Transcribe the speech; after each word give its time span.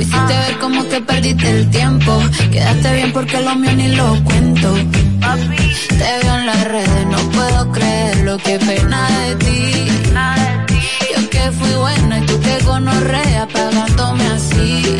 Lo 0.00 0.06
hiciste 0.06 0.38
ver 0.38 0.58
como 0.60 0.88
que 0.88 0.98
perdiste 1.02 1.50
el 1.50 1.70
tiempo. 1.70 2.22
Quedaste 2.50 2.94
bien 2.94 3.12
porque 3.12 3.38
lo 3.42 3.54
mío 3.54 3.72
ni 3.72 3.88
lo 3.88 4.24
cuento. 4.24 4.74
Te 4.74 6.10
veo 6.22 6.36
en 6.36 6.46
las 6.46 6.64
redes, 6.64 7.06
no 7.06 7.18
puedo 7.28 7.70
creer 7.70 8.16
lo 8.24 8.38
que 8.38 8.58
pena 8.60 9.06
de 9.20 9.34
ti. 9.36 9.84
Yo 11.14 11.28
que 11.28 11.52
fui 11.52 11.74
buena 11.74 12.18
y 12.18 12.22
tú 12.24 12.40
que 12.40 12.64
gonorrea 12.64 13.46
pagándome 13.48 14.26
así. 14.28 14.96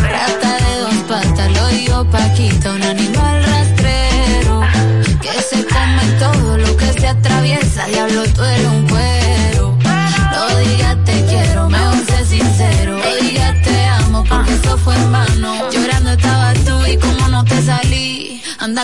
Rata 0.00 0.56
de 0.64 0.80
dos 0.80 0.94
patas, 1.08 1.52
lo 1.52 1.66
digo 1.68 2.10
Paquita, 2.10 2.72
un 2.72 2.82
animal 2.84 3.55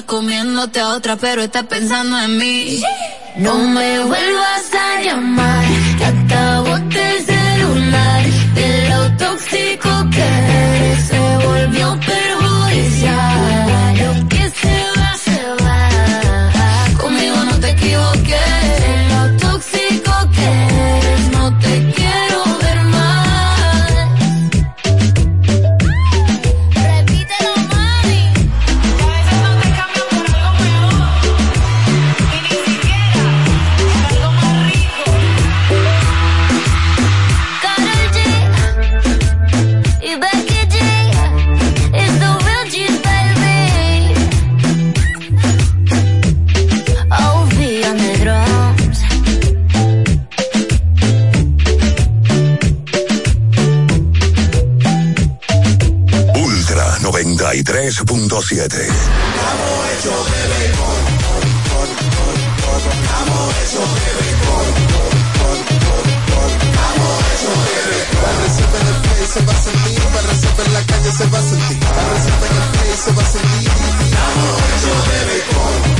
comiéndote 0.04 0.80
a 0.80 0.88
otra, 0.88 1.16
pero 1.16 1.42
estás 1.42 1.64
pensando 1.64 2.18
en 2.18 2.38
mí. 2.38 2.82
No 3.36 3.56
me 3.58 4.00
vuelvas 4.00 4.70
a 4.74 5.02
llamar, 5.02 5.64
que 5.98 6.04
hasta 6.04 6.60
bote 6.60 7.21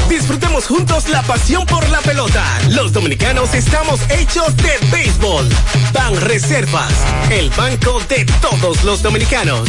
Disfrutemos 0.08 0.66
juntos 0.66 1.08
la 1.08 1.22
pasión 1.22 1.64
por 1.66 1.88
la 1.88 2.00
pelota. 2.00 2.44
Los 2.70 2.92
dominicanos 2.92 3.54
estamos 3.54 4.00
hechos 4.10 4.56
de 4.56 4.72
béisbol. 4.90 5.48
Ban 5.92 6.20
Reservas, 6.20 6.92
el 7.30 7.50
banco 7.50 8.00
de 8.08 8.24
todos 8.40 8.84
los 8.84 9.02
dominicanos. 9.02 9.68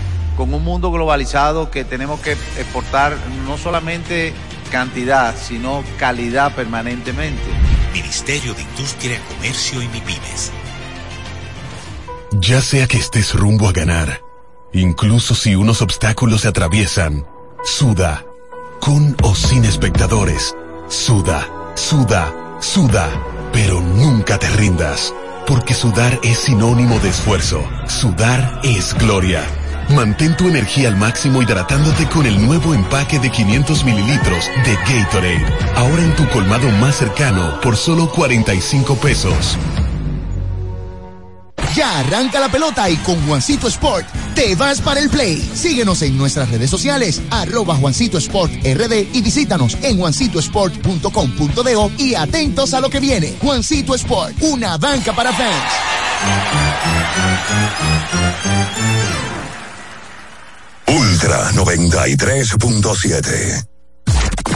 con 0.35 0.53
un 0.53 0.63
mundo 0.63 0.91
globalizado 0.91 1.71
que 1.71 1.83
tenemos 1.83 2.19
que 2.21 2.31
exportar 2.31 3.15
no 3.45 3.57
solamente 3.57 4.33
cantidad, 4.71 5.35
sino 5.35 5.83
calidad 5.97 6.55
permanentemente. 6.55 7.43
Ministerio 7.93 8.53
de 8.53 8.61
Industria, 8.61 9.19
Comercio 9.27 9.81
y 9.81 9.87
MIPIMES. 9.89 10.51
Ya 12.31 12.61
sea 12.61 12.87
que 12.87 12.97
estés 12.97 13.33
rumbo 13.33 13.67
a 13.67 13.73
ganar, 13.73 14.21
incluso 14.71 15.35
si 15.35 15.55
unos 15.55 15.81
obstáculos 15.81 16.41
se 16.41 16.47
atraviesan, 16.47 17.27
suda, 17.63 18.25
con 18.79 19.15
o 19.21 19.35
sin 19.35 19.65
espectadores, 19.65 20.55
suda, 20.87 21.47
suda, 21.75 22.33
suda, 22.61 23.09
pero 23.51 23.81
nunca 23.81 24.39
te 24.39 24.49
rindas, 24.49 25.13
porque 25.45 25.73
sudar 25.73 26.17
es 26.23 26.39
sinónimo 26.39 26.99
de 26.99 27.09
esfuerzo, 27.09 27.61
sudar 27.87 28.61
es 28.63 28.93
gloria. 28.93 29.43
Mantén 29.89 30.37
tu 30.37 30.47
energía 30.47 30.87
al 30.87 30.95
máximo 30.95 31.41
hidratándote 31.41 32.07
con 32.07 32.25
el 32.25 32.45
nuevo 32.45 32.73
empaque 32.73 33.19
de 33.19 33.29
500 33.29 33.83
mililitros 33.83 34.45
de 34.65 34.75
Gatorade, 34.75 35.45
ahora 35.75 36.03
en 36.03 36.15
tu 36.15 36.27
colmado 36.29 36.69
más 36.79 36.95
cercano 36.95 37.59
por 37.61 37.75
solo 37.75 38.09
45 38.09 38.95
pesos. 38.95 39.57
Ya 41.75 41.99
arranca 41.99 42.39
la 42.39 42.49
pelota 42.49 42.89
y 42.89 42.97
con 42.97 43.15
Juancito 43.25 43.67
Sport 43.69 44.05
te 44.35 44.55
vas 44.55 44.81
para 44.81 44.99
el 44.99 45.09
play. 45.09 45.37
Síguenos 45.53 46.01
en 46.01 46.17
nuestras 46.17 46.49
redes 46.49 46.69
sociales, 46.69 47.21
arroba 47.29 47.75
Juancito 47.75 48.17
Sport 48.17 48.51
RD 48.63 49.07
y 49.13 49.21
visítanos 49.21 49.77
en 49.81 49.97
juancitosport.com.de 49.97 51.91
y 51.97 52.15
atentos 52.15 52.73
a 52.73 52.81
lo 52.81 52.89
que 52.89 52.99
viene. 52.99 53.35
Juancito 53.41 53.95
Sport, 53.95 54.35
una 54.41 54.77
banca 54.77 55.13
para 55.13 55.31
fans. 55.31 55.71
Ultra 61.21 61.51
93.7. 61.51 63.67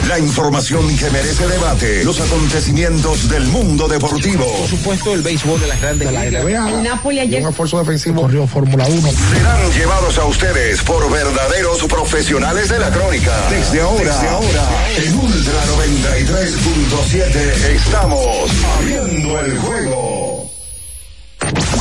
La 0.08 0.18
información 0.18 0.96
que 0.96 1.08
merece 1.10 1.46
debate. 1.46 2.02
Los 2.02 2.20
acontecimientos 2.20 3.28
del 3.28 3.46
mundo 3.46 3.86
deportivo. 3.86 4.44
Por 4.44 4.68
supuesto, 4.68 5.14
el 5.14 5.22
béisbol 5.22 5.60
de 5.60 5.68
las 5.68 5.80
grandes 5.80 6.10
ligas. 6.10 6.44
El 6.44 6.82
Napoli 6.82 7.20
ayer. 7.20 7.44
Un 7.44 7.50
esfuerzo 7.50 7.78
defensivo. 7.78 8.22
Corrió 8.22 8.48
Fórmula 8.48 8.84
1. 8.84 9.00
Serán 9.00 9.70
llevados 9.74 10.18
a 10.18 10.24
ustedes 10.24 10.82
por 10.82 11.08
verdaderos 11.08 11.84
profesionales 11.84 12.68
de 12.68 12.80
la 12.80 12.90
crónica. 12.90 13.32
Desde 13.48 13.82
ahora, 13.82 14.12
desde 14.12 14.28
ahora, 14.28 14.68
en 14.96 15.20
Ultra 15.20 15.64
93.7 15.76 17.76
estamos 17.76 18.50
abriendo 18.76 19.38
el 19.38 19.56
juego. 19.58 20.05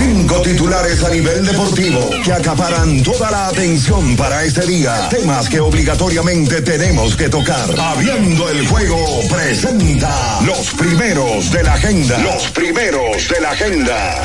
Cinco 0.00 0.40
titulares 0.40 1.04
a 1.04 1.10
nivel 1.10 1.44
deportivo 1.44 2.00
que 2.24 2.32
acaparan 2.32 3.02
toda 3.02 3.30
la 3.30 3.48
atención 3.48 4.16
para 4.16 4.42
este 4.44 4.64
día. 4.64 5.10
Temas 5.10 5.46
que 5.46 5.60
obligatoriamente 5.60 6.62
tenemos 6.62 7.14
que 7.14 7.28
tocar. 7.28 7.68
Abriendo 7.78 8.48
el 8.48 8.66
juego 8.66 8.96
presenta 9.28 10.40
los 10.40 10.70
primeros 10.70 11.52
de 11.52 11.62
la 11.64 11.74
agenda. 11.74 12.18
Los 12.20 12.48
primeros 12.48 13.28
de 13.28 13.40
la 13.42 13.50
agenda. 13.50 14.22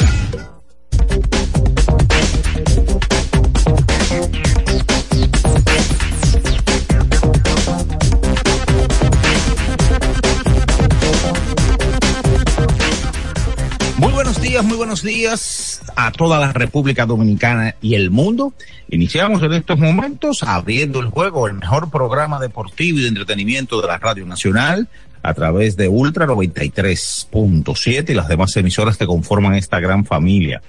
Muy 13.97 14.13
buenos 14.13 14.41
días, 14.41 14.63
muy 14.63 14.77
buenos 14.77 15.03
días 15.03 15.54
a 15.95 16.11
toda 16.11 16.39
la 16.39 16.53
República 16.53 17.05
Dominicana 17.05 17.75
y 17.81 17.95
el 17.95 18.11
mundo. 18.11 18.53
Iniciamos 18.89 19.41
en 19.43 19.53
estos 19.53 19.79
momentos 19.79 20.43
abriendo 20.43 20.99
el 20.99 21.07
juego, 21.07 21.47
el 21.47 21.53
mejor 21.55 21.89
programa 21.89 22.39
deportivo 22.39 22.99
y 22.99 23.03
de 23.03 23.07
entretenimiento 23.09 23.81
de 23.81 23.87
la 23.87 23.97
Radio 23.97 24.25
Nacional 24.25 24.87
a 25.23 25.33
través 25.33 25.75
de 25.75 25.87
Ultra 25.87 26.27
93.7 26.27 28.09
y 28.09 28.13
las 28.13 28.27
demás 28.27 28.55
emisoras 28.57 28.97
que 28.97 29.07
conforman 29.07 29.55
esta 29.55 29.79
gran 29.79 30.05
familia. 30.05 30.61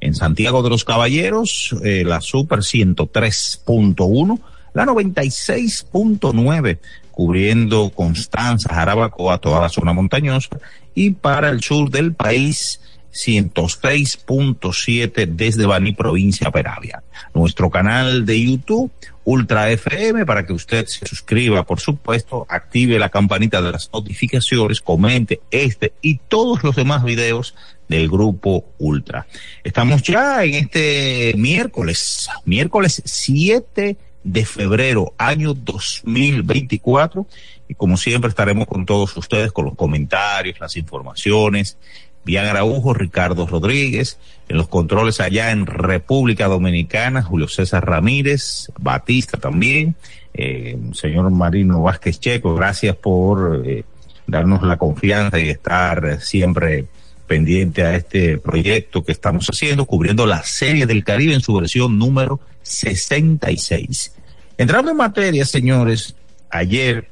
En 0.00 0.14
Santiago 0.14 0.62
de 0.62 0.68
los 0.68 0.84
Caballeros, 0.84 1.74
eh, 1.82 2.04
la 2.04 2.20
Super 2.20 2.58
103.1, 2.58 4.40
la 4.74 4.84
96.9 4.84 6.78
cubriendo 7.12 7.90
Constanza, 7.90 8.74
Jarabacoa, 8.74 9.38
toda 9.38 9.60
la 9.60 9.68
zona 9.68 9.92
montañosa, 9.92 10.58
y 10.94 11.10
para 11.10 11.50
el 11.50 11.62
sur 11.62 11.90
del 11.90 12.14
país, 12.14 12.80
106.7 13.12 15.26
desde 15.26 15.66
Baní, 15.66 15.92
provincia 15.92 16.50
Peravia. 16.50 17.04
Nuestro 17.34 17.70
canal 17.70 18.26
de 18.26 18.42
YouTube, 18.42 18.90
Ultra 19.24 19.70
FM, 19.70 20.26
para 20.26 20.44
que 20.46 20.52
usted 20.52 20.86
se 20.86 21.06
suscriba, 21.06 21.64
por 21.64 21.78
supuesto, 21.80 22.46
active 22.48 22.98
la 22.98 23.10
campanita 23.10 23.62
de 23.62 23.70
las 23.72 23.90
notificaciones, 23.92 24.80
comente 24.80 25.40
este 25.50 25.92
y 26.00 26.16
todos 26.16 26.64
los 26.64 26.74
demás 26.74 27.04
videos 27.04 27.54
del 27.88 28.08
grupo 28.08 28.64
Ultra. 28.78 29.26
Estamos 29.62 30.02
ya 30.02 30.42
en 30.44 30.54
este 30.54 31.34
miércoles, 31.36 32.28
miércoles 32.44 33.02
7 33.04 33.96
de 34.24 34.44
febrero, 34.44 35.14
año 35.18 35.54
2024. 35.54 37.26
Y 37.68 37.74
como 37.74 37.96
siempre 37.96 38.28
estaremos 38.28 38.66
con 38.66 38.86
todos 38.86 39.16
ustedes 39.16 39.52
con 39.52 39.66
los 39.66 39.74
comentarios, 39.74 40.60
las 40.60 40.76
informaciones. 40.76 41.76
Bian 42.24 42.46
Araujo, 42.46 42.94
Ricardo 42.94 43.46
Rodríguez, 43.46 44.18
en 44.48 44.56
los 44.56 44.68
controles 44.68 45.20
allá 45.20 45.50
en 45.50 45.66
República 45.66 46.46
Dominicana, 46.46 47.22
Julio 47.22 47.48
César 47.48 47.86
Ramírez, 47.86 48.70
Batista 48.78 49.38
también, 49.38 49.96
eh, 50.34 50.78
señor 50.92 51.30
Marino 51.30 51.82
Vázquez 51.82 52.20
Checo, 52.20 52.54
gracias 52.54 52.96
por 52.96 53.62
eh, 53.66 53.84
darnos 54.26 54.62
la 54.62 54.78
confianza 54.78 55.38
y 55.40 55.48
estar 55.48 56.20
siempre 56.20 56.86
pendiente 57.26 57.82
a 57.82 57.96
este 57.96 58.38
proyecto 58.38 59.04
que 59.04 59.12
estamos 59.12 59.46
haciendo, 59.46 59.86
cubriendo 59.86 60.26
la 60.26 60.42
serie 60.42 60.86
del 60.86 61.04
Caribe 61.04 61.34
en 61.34 61.40
su 61.40 61.54
versión 61.54 61.98
número 61.98 62.40
66. 62.62 64.14
Entrando 64.58 64.90
en 64.90 64.96
materia, 64.96 65.44
señores, 65.44 66.14
ayer 66.50 67.08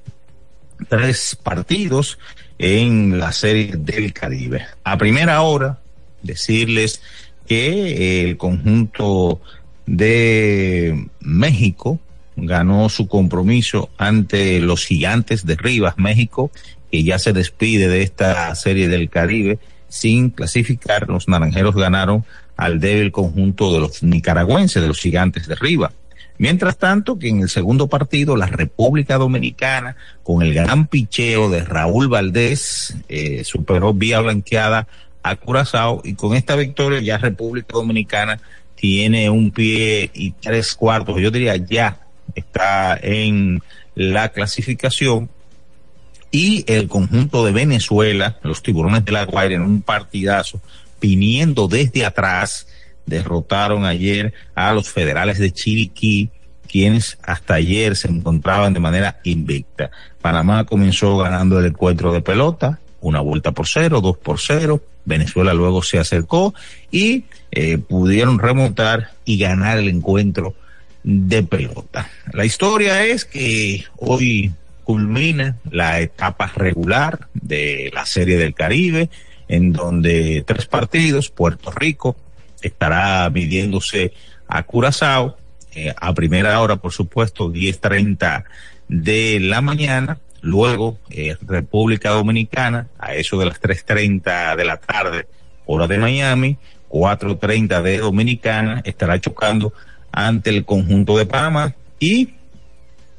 tres 0.88 1.36
partidos 1.42 2.18
en 2.62 3.18
la 3.18 3.32
serie 3.32 3.72
del 3.78 4.12
Caribe. 4.12 4.66
A 4.84 4.98
primera 4.98 5.40
hora, 5.40 5.78
decirles 6.22 7.00
que 7.48 8.28
el 8.28 8.36
conjunto 8.36 9.40
de 9.86 11.06
México 11.20 11.98
ganó 12.36 12.90
su 12.90 13.08
compromiso 13.08 13.88
ante 13.96 14.60
los 14.60 14.84
gigantes 14.84 15.46
de 15.46 15.56
Rivas, 15.56 15.94
México, 15.96 16.50
que 16.90 17.02
ya 17.02 17.18
se 17.18 17.32
despide 17.32 17.88
de 17.88 18.02
esta 18.02 18.54
serie 18.54 18.88
del 18.88 19.08
Caribe 19.08 19.58
sin 19.88 20.28
clasificar. 20.28 21.08
Los 21.08 21.28
naranjeros 21.28 21.74
ganaron 21.74 22.26
al 22.58 22.78
débil 22.78 23.10
conjunto 23.10 23.72
de 23.72 23.80
los 23.80 24.02
nicaragüenses, 24.02 24.82
de 24.82 24.88
los 24.88 25.00
gigantes 25.00 25.46
de 25.48 25.54
Rivas. 25.54 25.92
Mientras 26.40 26.78
tanto, 26.78 27.18
que 27.18 27.28
en 27.28 27.42
el 27.42 27.50
segundo 27.50 27.88
partido, 27.88 28.34
la 28.34 28.46
República 28.46 29.18
Dominicana, 29.18 29.96
con 30.22 30.40
el 30.40 30.54
gran 30.54 30.86
picheo 30.86 31.50
de 31.50 31.62
Raúl 31.62 32.08
Valdés, 32.08 32.96
eh, 33.10 33.44
superó 33.44 33.92
vía 33.92 34.20
blanqueada 34.20 34.88
a 35.22 35.36
Curazao 35.36 36.00
y 36.02 36.14
con 36.14 36.34
esta 36.34 36.56
victoria 36.56 36.98
ya 37.00 37.18
República 37.18 37.74
Dominicana 37.74 38.40
tiene 38.74 39.28
un 39.28 39.50
pie 39.50 40.10
y 40.14 40.30
tres 40.30 40.74
cuartos, 40.74 41.20
yo 41.20 41.30
diría 41.30 41.56
ya 41.56 42.00
está 42.34 42.98
en 43.02 43.62
la 43.94 44.30
clasificación. 44.30 45.28
Y 46.30 46.64
el 46.72 46.88
conjunto 46.88 47.44
de 47.44 47.52
Venezuela, 47.52 48.38
los 48.42 48.62
tiburones 48.62 49.04
de 49.04 49.12
la 49.12 49.26
Guaira 49.26 49.56
en 49.56 49.62
un 49.62 49.82
partidazo, 49.82 50.62
viniendo 51.02 51.68
desde 51.68 52.06
atrás, 52.06 52.66
derrotaron 53.10 53.84
ayer 53.84 54.32
a 54.54 54.72
los 54.72 54.88
federales 54.88 55.38
de 55.38 55.50
Chiriquí, 55.50 56.30
quienes 56.66 57.18
hasta 57.22 57.54
ayer 57.54 57.96
se 57.96 58.08
encontraban 58.08 58.72
de 58.72 58.80
manera 58.80 59.18
invicta. 59.24 59.90
Panamá 60.22 60.64
comenzó 60.64 61.18
ganando 61.18 61.58
el 61.58 61.66
encuentro 61.66 62.12
de 62.12 62.22
pelota, 62.22 62.78
una 63.00 63.20
vuelta 63.20 63.52
por 63.52 63.66
cero, 63.66 64.00
dos 64.00 64.16
por 64.16 64.38
cero. 64.38 64.80
Venezuela 65.04 65.52
luego 65.52 65.82
se 65.82 65.98
acercó 65.98 66.54
y 66.90 67.24
eh, 67.50 67.78
pudieron 67.78 68.38
remontar 68.38 69.10
y 69.24 69.38
ganar 69.38 69.78
el 69.78 69.88
encuentro 69.88 70.54
de 71.02 71.42
pelota. 71.42 72.08
La 72.32 72.44
historia 72.44 73.04
es 73.04 73.24
que 73.24 73.84
hoy 73.96 74.52
culmina 74.84 75.56
la 75.70 76.00
etapa 76.00 76.52
regular 76.54 77.28
de 77.32 77.90
la 77.92 78.06
Serie 78.06 78.36
del 78.36 78.54
Caribe, 78.54 79.08
en 79.48 79.72
donde 79.72 80.44
tres 80.46 80.66
partidos, 80.66 81.30
Puerto 81.30 81.72
Rico 81.72 82.16
estará 82.62 83.28
midiéndose 83.30 84.12
a 84.48 84.62
Curazao, 84.62 85.36
eh, 85.74 85.94
a 85.96 86.12
primera 86.14 86.60
hora, 86.60 86.76
por 86.76 86.92
supuesto, 86.92 87.52
10.30 87.52 88.44
de 88.88 89.38
la 89.40 89.60
mañana, 89.60 90.18
luego 90.40 90.98
eh, 91.10 91.36
República 91.42 92.10
Dominicana, 92.10 92.88
a 92.98 93.14
eso 93.14 93.38
de 93.38 93.46
las 93.46 93.60
3.30 93.60 94.56
de 94.56 94.64
la 94.64 94.78
tarde, 94.78 95.26
hora 95.66 95.86
de 95.86 95.98
Miami, 95.98 96.58
4.30 96.88 97.82
de 97.82 97.98
Dominicana, 97.98 98.82
estará 98.84 99.20
chocando 99.20 99.72
ante 100.10 100.50
el 100.50 100.64
conjunto 100.64 101.16
de 101.16 101.26
Panamá. 101.26 101.74
Y 102.00 102.34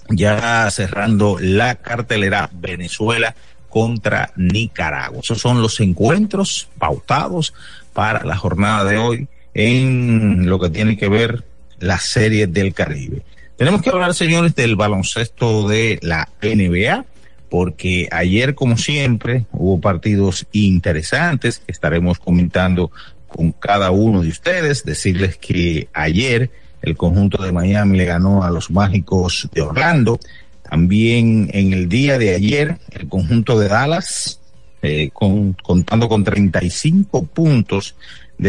ya 0.09 0.69
cerrando 0.71 1.37
la 1.39 1.75
cartelera 1.75 2.49
Venezuela 2.51 3.35
contra 3.69 4.31
Nicaragua. 4.35 5.21
Esos 5.23 5.39
son 5.39 5.61
los 5.61 5.79
encuentros 5.79 6.67
pautados 6.77 7.53
para 7.93 8.25
la 8.25 8.35
jornada 8.35 8.83
de 8.83 8.97
hoy 8.97 9.27
en 9.53 10.49
lo 10.49 10.59
que 10.59 10.69
tiene 10.69 10.97
que 10.97 11.09
ver 11.09 11.43
la 11.79 11.99
serie 11.99 12.47
del 12.47 12.73
Caribe. 12.73 13.23
Tenemos 13.57 13.81
que 13.81 13.89
hablar, 13.89 14.13
señores, 14.13 14.55
del 14.55 14.75
baloncesto 14.75 15.67
de 15.67 15.99
la 16.01 16.29
NBA, 16.41 17.05
porque 17.49 18.07
ayer, 18.11 18.55
como 18.55 18.77
siempre, 18.77 19.45
hubo 19.51 19.79
partidos 19.79 20.47
interesantes 20.51 21.59
que 21.59 21.71
estaremos 21.71 22.17
comentando 22.17 22.91
con 23.27 23.51
cada 23.51 23.91
uno 23.91 24.21
de 24.23 24.29
ustedes. 24.29 24.83
Decirles 24.83 25.37
que 25.37 25.89
ayer 25.93 26.49
el 26.81 26.97
conjunto 26.97 27.43
de 27.43 27.51
Miami 27.51 27.97
le 27.97 28.05
ganó 28.05 28.43
a 28.43 28.51
los 28.51 28.71
mágicos 28.71 29.49
de 29.53 29.61
Orlando. 29.61 30.19
También 30.67 31.49
en 31.53 31.73
el 31.73 31.89
día 31.89 32.17
de 32.17 32.33
ayer, 32.33 32.77
el 32.91 33.09
conjunto 33.09 33.59
de 33.59 33.67
Dallas, 33.67 34.39
eh, 34.81 35.11
con, 35.13 35.53
contando 35.53 36.09
con 36.09 36.23
35 36.23 37.25
puntos 37.25 37.95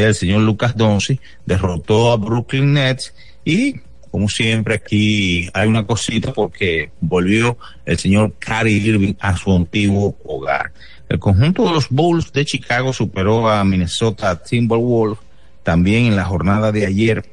del 0.00 0.14
señor 0.14 0.40
Lucas 0.40 0.76
Donzi, 0.76 1.20
derrotó 1.46 2.10
a 2.10 2.16
Brooklyn 2.16 2.72
Nets 2.72 3.14
y 3.44 3.76
como 4.10 4.28
siempre 4.28 4.74
aquí 4.74 5.48
hay 5.54 5.68
una 5.68 5.86
cosita 5.86 6.32
porque 6.32 6.90
volvió 7.00 7.56
el 7.86 7.98
señor 7.98 8.34
Cary 8.38 8.74
Irving 8.74 9.14
a 9.20 9.36
su 9.36 9.54
antiguo 9.54 10.16
hogar. 10.24 10.72
El 11.08 11.18
conjunto 11.18 11.64
de 11.64 11.72
los 11.72 11.88
Bulls 11.88 12.32
de 12.32 12.44
Chicago 12.44 12.92
superó 12.92 13.48
a 13.48 13.64
Minnesota 13.64 14.42
Timberwolves 14.42 15.18
también 15.62 16.06
en 16.06 16.16
la 16.16 16.24
jornada 16.24 16.72
de 16.72 16.86
ayer 16.86 17.24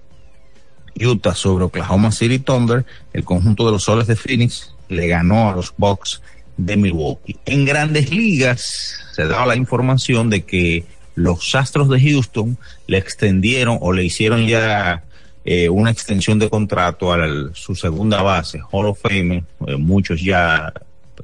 Utah 0.99 1.35
sobre 1.35 1.65
Oklahoma 1.65 2.11
City 2.11 2.39
Thunder, 2.39 2.85
el 3.13 3.23
conjunto 3.23 3.65
de 3.65 3.71
los 3.71 3.83
Soles 3.83 4.07
de 4.07 4.15
Phoenix 4.15 4.73
le 4.89 5.07
ganó 5.07 5.49
a 5.49 5.55
los 5.55 5.73
Bucks 5.77 6.21
de 6.57 6.75
Milwaukee. 6.75 7.37
En 7.45 7.65
grandes 7.65 8.11
ligas 8.11 8.95
se 9.13 9.25
daba 9.25 9.45
la 9.45 9.55
información 9.55 10.29
de 10.29 10.43
que 10.43 10.85
los 11.15 11.53
Astros 11.55 11.89
de 11.89 11.99
Houston 11.99 12.57
le 12.87 12.97
extendieron 12.97 13.77
o 13.81 13.91
le 13.91 14.03
hicieron 14.03 14.47
ya 14.47 15.03
eh, 15.45 15.69
una 15.69 15.91
extensión 15.91 16.39
de 16.39 16.49
contrato 16.49 17.13
a 17.13 17.19
su 17.53 17.75
segunda 17.75 18.21
base, 18.21 18.59
Hall 18.71 18.87
of 18.87 19.01
Fame. 19.01 19.43
Eh, 19.67 19.75
muchos 19.77 20.21
ya 20.21 20.73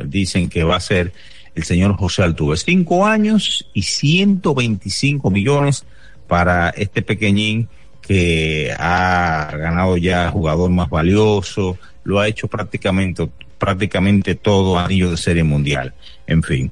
dicen 0.03 0.49
que 0.49 0.63
va 0.63 0.77
a 0.77 0.81
ser 0.81 1.13
el 1.53 1.63
señor 1.63 1.95
José 1.95 2.23
Altuve. 2.23 2.57
Cinco 2.57 3.05
años 3.05 3.67
y 3.73 3.83
125 3.83 5.29
millones 5.29 5.85
para 6.27 6.69
este 6.69 7.01
pequeñín 7.01 7.69
que 8.01 8.73
ha 8.77 9.51
ganado 9.55 9.97
ya 9.97 10.29
jugador 10.29 10.69
más 10.69 10.89
valioso, 10.89 11.77
lo 12.03 12.19
ha 12.19 12.27
hecho 12.27 12.47
prácticamente 12.47 13.27
prácticamente 13.57 14.35
todo 14.35 14.77
anillo 14.77 15.11
de 15.11 15.17
serie 15.17 15.43
mundial. 15.43 15.93
En 16.27 16.43
fin, 16.43 16.71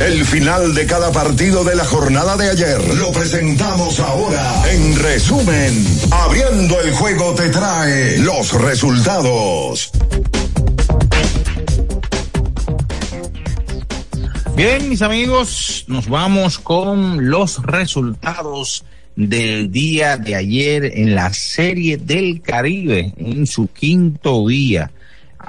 El 0.00 0.26
final 0.26 0.74
de 0.74 0.84
cada 0.84 1.10
partido 1.10 1.64
de 1.64 1.74
la 1.74 1.84
jornada 1.84 2.36
de 2.36 2.50
ayer 2.50 2.94
lo 2.96 3.10
presentamos 3.12 3.98
ahora. 3.98 4.62
En 4.70 4.94
resumen, 4.98 5.86
Abriendo 6.10 6.78
el 6.82 6.92
Juego 6.92 7.34
te 7.34 7.48
trae 7.48 8.18
los 8.18 8.52
resultados. 8.60 9.90
Bien, 14.54 14.88
mis 14.88 15.00
amigos, 15.00 15.84
nos 15.88 16.08
vamos 16.08 16.58
con 16.58 17.30
los 17.30 17.62
resultados 17.62 18.84
del 19.16 19.72
día 19.72 20.18
de 20.18 20.34
ayer 20.34 20.92
en 20.94 21.14
la 21.14 21.32
Serie 21.32 21.96
del 21.96 22.42
Caribe, 22.42 23.14
en 23.16 23.46
su 23.46 23.68
quinto 23.68 24.46
día. 24.46 24.90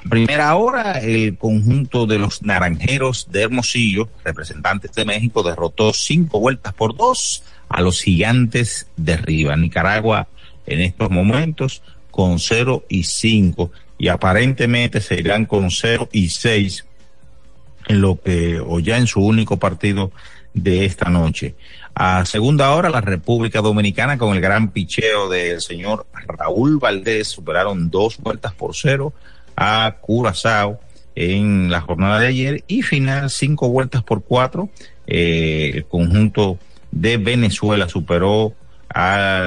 Primera 0.10 0.56
hora, 0.56 1.00
el 1.00 1.38
conjunto 1.38 2.06
de 2.06 2.20
los 2.20 2.42
Naranjeros 2.42 3.28
de 3.30 3.44
Hermosillo, 3.44 4.10
representantes 4.24 4.94
de 4.94 5.06
México, 5.06 5.44
derrotó 5.44 5.94
cinco 5.94 6.40
vueltas 6.40 6.74
por 6.74 6.96
dos 6.96 7.44
a 7.68 7.82
los 7.82 8.02
gigantes 8.02 8.88
de 8.96 9.18
Riva. 9.18 9.56
Nicaragua 9.56 10.28
en 10.66 10.82
estos 10.82 11.10
momentos 11.10 11.82
con 12.12 12.40
cero 12.40 12.86
y 12.90 13.04
cinco 13.04 13.72
y 13.98 14.08
aparentemente 14.10 15.02
se 15.02 15.16
irán 15.16 15.46
con 15.46 15.72
cero 15.72 16.08
y 16.12 16.30
seis 16.30 16.86
en 17.88 18.02
lo 18.02 18.20
que, 18.22 18.60
o 18.60 18.80
ya 18.80 18.98
en 18.98 19.08
su 19.08 19.22
único 19.22 19.58
partido 19.58 20.12
de 20.54 20.86
esta 20.86 21.10
noche. 21.10 21.56
A 21.96 22.26
segunda 22.26 22.72
hora, 22.72 22.90
la 22.90 23.02
República 23.02 23.62
Dominicana, 23.62 24.18
con 24.18 24.36
el 24.36 24.42
gran 24.42 24.72
picheo 24.72 25.30
del 25.30 25.62
señor 25.62 26.06
Raúl 26.28 26.78
Valdés, 26.78 27.28
superaron 27.28 27.90
dos 27.90 28.18
vueltas 28.18 28.54
por 28.54 28.76
cero 28.76 29.14
a 29.58 29.98
Curazao 30.00 30.80
en 31.16 31.70
la 31.72 31.82
jornada 31.82 32.20
de 32.20 32.28
ayer 32.28 32.64
y 32.68 32.84
final 32.84 33.30
cinco 33.30 33.70
vueltas 33.70 34.04
por 34.04 34.24
cuatro. 34.24 34.70
Eh, 35.08 35.72
el 35.74 35.86
conjunto 35.86 36.60
de 36.92 37.18
Venezuela 37.18 37.90
superó 37.90 38.54
a 38.94 39.44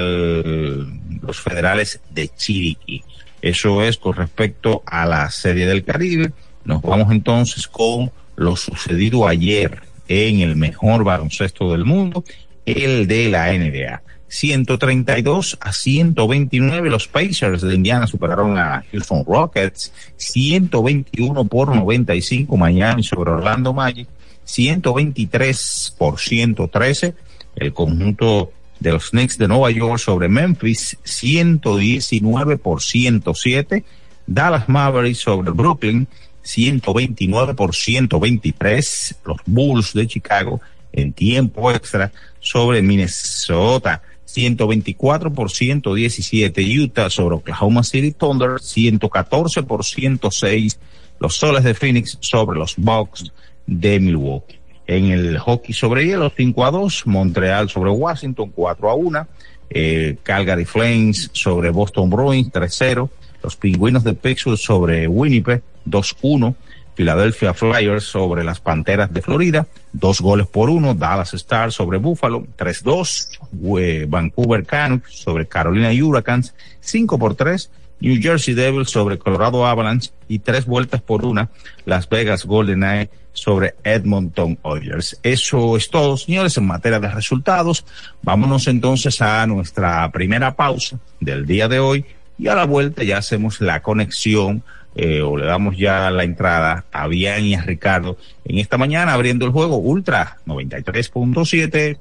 los 1.22 1.40
federales 1.40 2.00
de 2.10 2.28
Chiriquí. 2.28 3.02
Eso 3.40 3.82
es 3.82 3.96
con 3.96 4.14
respecto 4.14 4.82
a 4.84 5.06
la 5.06 5.30
Serie 5.30 5.66
del 5.66 5.84
Caribe. 5.84 6.32
Nos 6.64 6.82
vamos 6.82 7.10
entonces 7.12 7.66
con 7.66 8.10
lo 8.36 8.56
sucedido 8.56 9.26
ayer 9.26 9.80
en 10.08 10.40
el 10.40 10.56
mejor 10.56 11.04
baloncesto 11.04 11.70
del 11.72 11.84
mundo, 11.84 12.24
el 12.66 13.06
de 13.06 13.28
la 13.28 13.52
NBA. 13.52 14.02
132 14.30 15.58
a 15.60 15.72
129 15.72 16.88
los 16.88 17.08
Pacers 17.08 17.62
de 17.62 17.74
Indiana 17.74 18.06
superaron 18.06 18.56
a 18.56 18.84
Houston 18.92 19.24
Rockets, 19.26 19.92
121 20.16 21.44
por 21.46 21.74
95 21.74 22.56
Miami 22.56 23.02
sobre 23.02 23.32
Orlando 23.32 23.72
Magic, 23.72 24.08
123 24.44 25.94
por 25.98 26.20
113 26.20 27.14
el 27.56 27.72
conjunto 27.72 28.52
de 28.78 28.92
los 28.92 29.10
Knicks 29.10 29.36
de 29.36 29.48
Nueva 29.48 29.70
York 29.72 29.98
sobre 29.98 30.28
Memphis, 30.28 30.96
119 31.02 32.56
por 32.56 32.80
107 32.80 33.84
Dallas 34.26 34.68
Mavericks 34.68 35.18
sobre 35.18 35.50
Brooklyn, 35.50 36.06
129 36.42 37.54
por 37.54 37.74
123 37.74 39.16
los 39.24 39.38
Bulls 39.44 39.92
de 39.92 40.06
Chicago 40.06 40.60
en 40.92 41.12
tiempo 41.12 41.70
extra 41.72 42.12
sobre 42.38 42.80
Minnesota. 42.80 44.02
124 44.32 45.32
por 45.32 45.50
117 45.50 46.62
Utah 46.62 47.10
sobre 47.10 47.36
Oklahoma 47.36 47.82
City 47.82 48.12
Thunder, 48.12 48.60
114 48.60 49.62
por 49.62 49.84
106 49.84 50.78
los 51.18 51.36
Soles 51.36 51.64
de 51.64 51.74
Phoenix 51.74 52.16
sobre 52.20 52.58
los 52.58 52.76
Bucks 52.76 53.32
de 53.66 54.00
Milwaukee. 54.00 54.58
En 54.86 55.06
el 55.06 55.38
hockey 55.38 55.74
sobre 55.74 56.06
hielo, 56.06 56.32
5 56.34 56.64
a 56.64 56.70
2, 56.70 57.06
Montreal 57.06 57.68
sobre 57.68 57.90
Washington, 57.90 58.50
4 58.54 58.90
a 58.90 58.94
1, 58.94 59.28
eh, 59.70 60.16
Calgary 60.22 60.64
Flames 60.64 61.30
sobre 61.32 61.70
Boston 61.70 62.10
Bruins, 62.10 62.50
3-0, 62.50 63.08
los 63.42 63.56
Pingüinos 63.56 64.02
de 64.02 64.14
Pittsburgh 64.14 64.58
sobre 64.58 65.06
Winnipeg, 65.06 65.62
2-1. 65.84 66.54
Philadelphia 67.00 67.54
Flyers 67.54 68.04
sobre 68.04 68.44
las 68.44 68.60
Panteras 68.60 69.10
de 69.10 69.22
Florida, 69.22 69.66
dos 69.92 70.20
goles 70.20 70.46
por 70.46 70.70
uno. 70.70 70.94
Dallas 70.94 71.34
Stars 71.34 71.74
sobre 71.74 71.98
Buffalo, 71.98 72.46
3-2. 72.56 74.08
Vancouver 74.08 74.64
Canucks 74.64 75.18
sobre 75.18 75.46
Carolina 75.46 75.90
Hurricanes, 75.90 76.54
5 76.80 77.18
por 77.18 77.34
3. 77.34 77.70
New 78.00 78.20
Jersey 78.20 78.54
Devils 78.54 78.90
sobre 78.90 79.18
Colorado 79.18 79.66
Avalanche 79.66 80.10
y 80.26 80.38
tres 80.38 80.64
vueltas 80.64 81.02
por 81.02 81.24
una. 81.24 81.50
Las 81.84 82.08
Vegas 82.08 82.46
Golden 82.46 82.78
Knights 82.78 83.14
sobre 83.32 83.74
Edmonton 83.84 84.58
Oilers. 84.62 85.18
Eso 85.22 85.76
es 85.76 85.90
todo, 85.90 86.16
señores, 86.16 86.56
en 86.56 86.66
materia 86.66 86.98
de 86.98 87.10
resultados. 87.10 87.84
Vámonos 88.22 88.66
entonces 88.68 89.20
a 89.20 89.46
nuestra 89.46 90.10
primera 90.10 90.56
pausa 90.56 90.98
del 91.20 91.46
día 91.46 91.68
de 91.68 91.78
hoy 91.78 92.06
y 92.38 92.48
a 92.48 92.54
la 92.54 92.64
vuelta 92.64 93.04
ya 93.04 93.18
hacemos 93.18 93.60
la 93.60 93.82
conexión 93.82 94.62
eh, 94.94 95.22
o 95.22 95.36
le 95.36 95.46
damos 95.46 95.76
ya 95.76 96.10
la 96.10 96.24
entrada 96.24 96.84
a 96.92 97.06
Bian 97.06 97.44
y 97.44 97.54
a 97.54 97.62
Ricardo 97.62 98.16
en 98.44 98.58
esta 98.58 98.76
mañana 98.78 99.12
abriendo 99.12 99.46
el 99.46 99.52
juego 99.52 99.76
Ultra 99.76 100.38
93.7. 100.46 101.98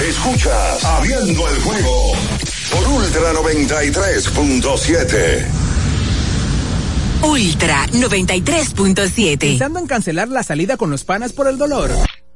Escuchas 0.00 0.84
Abriendo 0.84 1.48
el 1.48 1.56
juego 1.62 2.12
por 2.70 2.86
Ultra 2.88 3.32
93.7. 3.32 5.46
Ultra 7.22 7.86
93.7. 7.86 9.38
Pensando 9.38 9.78
en 9.78 9.86
cancelar 9.86 10.28
la 10.28 10.42
salida 10.42 10.76
con 10.76 10.90
los 10.90 11.04
panas 11.04 11.32
por 11.32 11.48
el 11.48 11.56
dolor. 11.56 11.90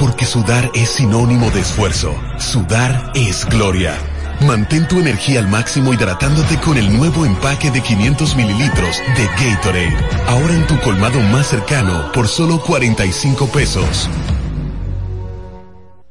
Porque 0.00 0.24
sudar 0.24 0.70
es 0.72 0.92
sinónimo 0.92 1.50
de 1.50 1.60
esfuerzo. 1.60 2.16
Sudar 2.38 3.12
es 3.14 3.44
gloria. 3.44 3.98
Mantén 4.40 4.88
tu 4.88 4.98
energía 4.98 5.40
al 5.40 5.48
máximo 5.48 5.92
hidratándote 5.92 6.58
con 6.58 6.78
el 6.78 6.96
nuevo 6.96 7.26
empaque 7.26 7.70
de 7.70 7.82
500 7.82 8.34
mililitros 8.34 8.96
de 9.14 9.26
Gatorade. 9.26 9.94
Ahora 10.26 10.54
en 10.54 10.66
tu 10.66 10.80
colmado 10.80 11.20
más 11.20 11.48
cercano 11.48 12.10
por 12.12 12.28
solo 12.28 12.62
45 12.62 13.46
pesos. 13.48 14.08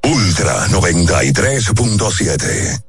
Ultra 0.04 0.68
93.7. 0.68 2.84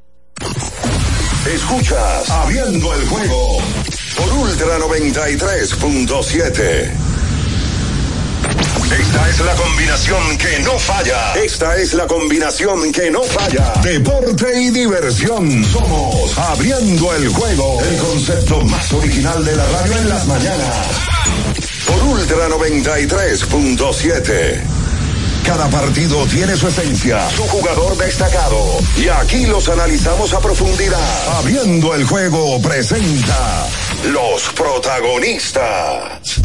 Escuchas 1.46 2.28
Abriendo 2.28 2.94
el 2.94 3.08
juego 3.08 3.56
por 4.16 4.30
Ultra 4.34 4.78
93.7. 4.78 7.09
Esta 8.98 9.28
es 9.28 9.38
la 9.40 9.54
combinación 9.54 10.36
que 10.36 10.58
no 10.60 10.76
falla. 10.78 11.32
Esta 11.34 11.76
es 11.76 11.94
la 11.94 12.06
combinación 12.08 12.90
que 12.90 13.08
no 13.10 13.22
falla. 13.22 13.72
Deporte 13.82 14.60
y 14.60 14.70
diversión. 14.70 15.64
Somos 15.64 16.36
Abriendo 16.36 17.14
el 17.14 17.28
juego. 17.28 17.80
El 17.82 17.96
concepto 17.98 18.60
más 18.62 18.92
original 18.92 19.44
de 19.44 19.54
la 19.54 19.64
radio 19.66 19.96
en 19.96 20.08
las 20.08 20.26
mañanas. 20.26 20.88
Por 21.86 22.02
Ultra 22.02 22.48
93.7. 22.48 24.60
Cada 25.44 25.68
partido 25.68 26.26
tiene 26.26 26.56
su 26.56 26.66
esencia, 26.68 27.30
su 27.30 27.42
jugador 27.44 27.96
destacado. 27.96 28.80
Y 28.96 29.06
aquí 29.08 29.46
los 29.46 29.68
analizamos 29.68 30.32
a 30.32 30.40
profundidad. 30.40 30.98
Abriendo 31.38 31.94
el 31.94 32.04
juego 32.04 32.60
presenta 32.60 33.68
los 34.04 34.42
protagonistas. 34.54 36.40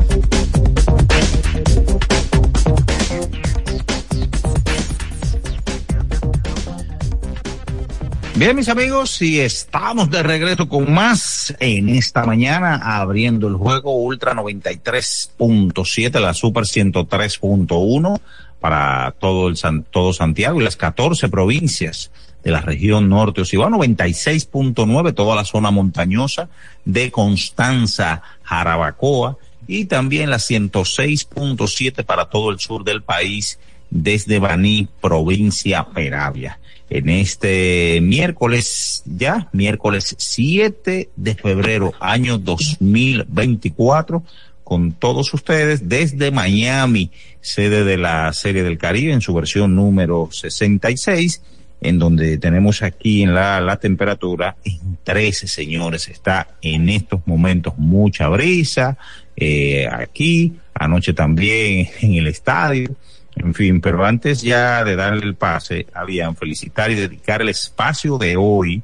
Bien, 8.37 8.53
mis 8.53 8.67
amigos, 8.67 9.21
y 9.21 9.39
estamos 9.39 10.09
de 10.09 10.21
regreso 10.21 10.67
con 10.67 10.93
más 10.93 11.55
en 11.61 11.87
esta 11.87 12.25
mañana, 12.25 12.81
abriendo 12.83 13.47
el 13.47 13.55
juego 13.55 13.95
Ultra 13.95 14.33
93.7, 14.33 16.19
la 16.19 16.33
Super 16.33 16.65
103.1 16.65 18.19
para 18.59 19.15
todo 19.19 19.47
el 19.47 19.57
todo 19.89 20.11
Santiago 20.11 20.59
y 20.59 20.65
las 20.65 20.75
14 20.75 21.29
provincias 21.29 22.11
de 22.43 22.51
la 22.51 22.59
región 22.59 23.07
norte 23.07 23.39
Ocibao, 23.39 23.69
96.9, 23.69 25.15
toda 25.15 25.37
la 25.37 25.45
zona 25.45 25.71
montañosa 25.71 26.49
de 26.83 27.11
Constanza, 27.11 28.21
Jarabacoa, 28.43 29.37
y 29.65 29.85
también 29.85 30.29
la 30.29 30.39
106.7 30.39 32.03
para 32.03 32.25
todo 32.25 32.51
el 32.51 32.59
sur 32.59 32.83
del 32.83 33.01
país, 33.01 33.59
desde 33.89 34.39
Baní, 34.39 34.89
provincia 34.99 35.85
Peravia 35.85 36.59
en 36.89 37.09
este 37.09 37.99
miércoles, 38.01 39.03
ya, 39.05 39.49
miércoles 39.51 40.15
7 40.17 41.09
de 41.15 41.35
febrero, 41.35 41.93
año 41.99 42.37
2024, 42.37 44.23
con 44.63 44.93
todos 44.93 45.33
ustedes 45.33 45.89
desde 45.89 46.31
Miami, 46.31 47.11
sede 47.41 47.83
de 47.83 47.97
la 47.97 48.31
Serie 48.33 48.63
del 48.63 48.77
Caribe, 48.77 49.13
en 49.13 49.21
su 49.21 49.33
versión 49.33 49.75
número 49.75 50.29
66, 50.31 51.41
en 51.81 51.99
donde 51.99 52.37
tenemos 52.37 52.81
aquí 52.81 53.23
en 53.23 53.33
la, 53.33 53.59
la 53.61 53.77
temperatura 53.77 54.55
en 54.63 54.97
13, 55.03 55.47
señores. 55.47 56.07
Está 56.07 56.47
en 56.61 56.89
estos 56.89 57.21
momentos 57.25 57.77
mucha 57.77 58.27
brisa, 58.27 58.97
eh, 59.35 59.87
aquí, 59.91 60.53
anoche 60.73 61.13
también 61.13 61.89
en 62.01 62.13
el 62.15 62.27
estadio 62.27 62.95
en 63.35 63.53
fin, 63.53 63.81
pero 63.81 64.05
antes 64.05 64.41
ya 64.41 64.83
de 64.83 64.95
darle 64.95 65.25
el 65.25 65.35
pase, 65.35 65.87
habían 65.93 66.35
felicitar 66.35 66.91
y 66.91 66.95
dedicar 66.95 67.41
el 67.41 67.49
espacio 67.49 68.17
de 68.17 68.37
hoy 68.37 68.81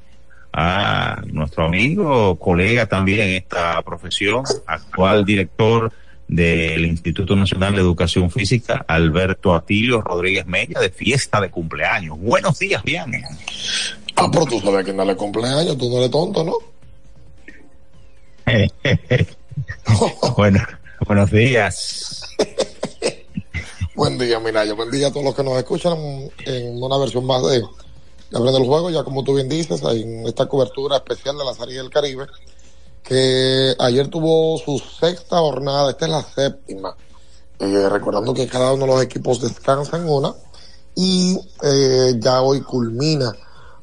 a 0.54 1.22
nuestro 1.28 1.66
amigo, 1.66 2.38
colega 2.38 2.86
también 2.86 3.22
en 3.22 3.36
esta 3.36 3.82
profesión, 3.84 4.44
actual 4.66 5.24
director 5.24 5.92
del 6.28 6.86
Instituto 6.86 7.36
Nacional 7.36 7.76
de 7.76 7.82
Educación 7.82 8.30
Física, 8.32 8.86
Alberto 8.88 9.54
Atilio 9.54 10.02
Rodríguez 10.02 10.46
Mella, 10.46 10.80
de 10.80 10.90
fiesta 10.90 11.42
de 11.42 11.50
cumpleaños. 11.50 12.20
Buenos 12.20 12.60
días, 12.60 12.84
bien. 12.84 13.24
Ah, 14.16 14.30
pero 14.32 14.46
tú 14.46 14.60
sabes 14.60 14.86
que 14.86 14.94
darle 14.94 15.16
cumpleaños, 15.16 15.78
tú 15.78 15.90
no 15.90 15.98
eres 15.98 16.12
tonto, 16.12 16.44
¿no? 16.44 16.54
bueno, 20.38 20.60
buenos 21.06 21.32
días. 21.32 22.21
Buen 24.02 24.18
día, 24.18 24.40
Minayo. 24.40 24.76
Buen 24.76 24.90
día 24.90 25.10
a 25.10 25.12
todos 25.12 25.24
los 25.24 25.36
que 25.36 25.44
nos 25.44 25.56
escuchan 25.60 25.96
en 26.48 26.82
una 26.82 26.98
versión 26.98 27.24
más 27.24 27.44
de, 27.44 27.60
de 27.60 27.66
Aprende 28.36 28.58
el 28.58 28.66
Juego, 28.66 28.90
ya 28.90 29.04
como 29.04 29.24
tú 29.24 29.36
bien 29.36 29.48
dices, 29.48 29.80
en 29.84 30.26
esta 30.26 30.48
cobertura 30.48 30.96
especial 30.96 31.38
de 31.38 31.46
la 31.46 31.54
Serie 31.54 31.78
del 31.78 31.92
Caribe, 31.92 32.26
que 33.04 33.76
ayer 33.78 34.08
tuvo 34.08 34.58
su 34.58 34.80
sexta 34.80 35.38
jornada, 35.38 35.92
esta 35.92 36.06
es 36.06 36.12
la 36.12 36.24
séptima, 36.24 36.96
eh, 37.60 37.90
recordando 37.90 38.34
que 38.34 38.48
cada 38.48 38.74
uno 38.74 38.88
de 38.88 38.92
los 38.92 39.04
equipos 39.04 39.40
descansa 39.40 39.98
en 39.98 40.10
una, 40.10 40.34
y 40.96 41.40
eh, 41.62 42.16
ya 42.18 42.42
hoy 42.42 42.62
culmina, 42.62 43.32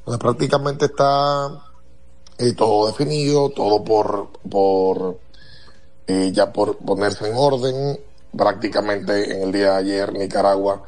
donde 0.05 0.19
prácticamente 0.19 0.87
está 0.87 1.63
eh, 2.39 2.55
todo 2.55 2.89
definido, 2.89 3.51
todo 3.51 3.85
por, 3.85 4.31
por 4.51 5.17
eh, 6.09 6.33
ya 6.33 6.53
por 6.53 6.77
ponerse 6.79 7.29
en 7.29 7.37
orden, 7.37 8.01
prácticamente 8.37 9.33
en 9.33 9.43
el 9.43 9.53
día 9.53 9.73
de 9.73 9.77
ayer 9.77 10.13
Nicaragua 10.13 10.83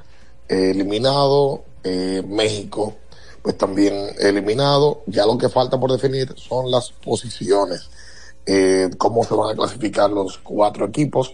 eh, 0.48 0.70
eliminado, 0.70 1.64
eh, 1.85 2.22
México 2.26 2.96
pues 3.42 3.57
también 3.57 3.94
eliminado. 4.18 5.03
Ya 5.07 5.26
lo 5.26 5.38
que 5.38 5.48
falta 5.48 5.79
por 5.79 5.90
definir 5.92 6.35
son 6.37 6.70
las 6.70 6.90
posiciones, 6.90 7.88
eh, 8.46 8.90
cómo 8.98 9.24
se 9.24 9.35
van 9.35 9.50
a 9.50 9.57
clasificar 9.57 10.11
los 10.11 10.38
cuatro 10.38 10.87
equipos 10.87 11.33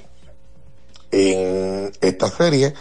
en 1.11 1.93
esta 2.01 2.29
serie 2.29 2.75